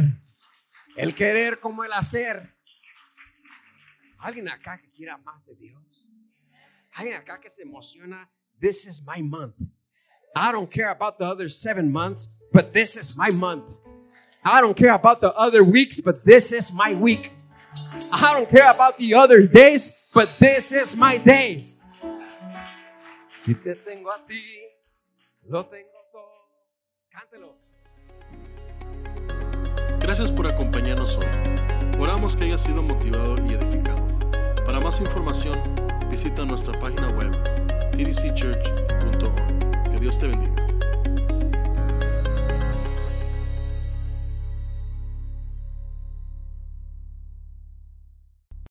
El 0.97 1.15
querer 1.15 1.59
como 1.59 1.85
el 1.85 1.93
hacer. 1.93 2.55
Alguien 4.19 4.49
acá 4.49 4.81
que 4.81 4.91
quiera 4.93 5.17
más 5.19 5.47
de 5.47 5.57
Dios. 5.57 6.11
Alguien 6.93 7.17
acá 7.17 7.41
que 7.41 7.51
se 7.51 7.63
emociona. 7.63 8.31
This 8.61 8.87
is 8.87 9.03
my 9.05 9.23
month. 9.23 9.57
I 10.35 10.51
don't 10.53 10.71
care 10.71 10.91
about 10.91 11.19
the 11.19 11.27
other 11.27 11.49
seven 11.49 11.93
months, 11.93 12.29
but 12.53 12.73
this 12.73 12.97
is 12.97 13.17
my 13.17 13.31
month. 13.31 13.65
I 14.45 14.61
don't 14.61 14.77
care 14.77 14.95
about 14.95 15.21
the 15.21 15.33
other 15.35 15.63
weeks, 15.63 16.01
but 16.01 16.25
this 16.25 16.53
is 16.53 16.73
my 16.73 16.95
week. 16.95 17.31
I 18.13 18.31
don't 18.31 18.49
care 18.49 18.71
about 18.71 18.97
the 18.99 19.15
other 19.15 19.47
days, 19.47 20.09
but 20.15 20.29
this 20.39 20.73
is 20.73 20.97
my 20.97 21.19
day. 21.19 21.65
Si 23.33 23.55
te 23.55 23.75
tengo 23.75 24.11
a 24.11 24.21
ti, 24.27 24.43
lo 25.49 25.65
tengo 25.65 25.99
todo. 26.13 26.31
Cántelo. 27.11 27.55
Gracias 30.01 30.33
por 30.33 30.47
acompañarnos 30.47 31.17
hoy. 31.17 31.27
Oramos 31.99 32.37
que 32.37 32.45
haya 32.45 32.59
sido 32.59 32.83
motivado 32.83 33.39
y 33.47 33.55
edificado. 33.55 34.03
Para 34.65 34.81
más 34.81 35.01
información, 35.01 35.61
visita 36.11 36.45
nuestra 36.45 36.79
página 36.79 37.11
web, 37.11 37.33
tdcchurch.com 37.93 38.82
Dios 40.03 40.19
te 40.19 40.27
bendiga. 40.27 40.62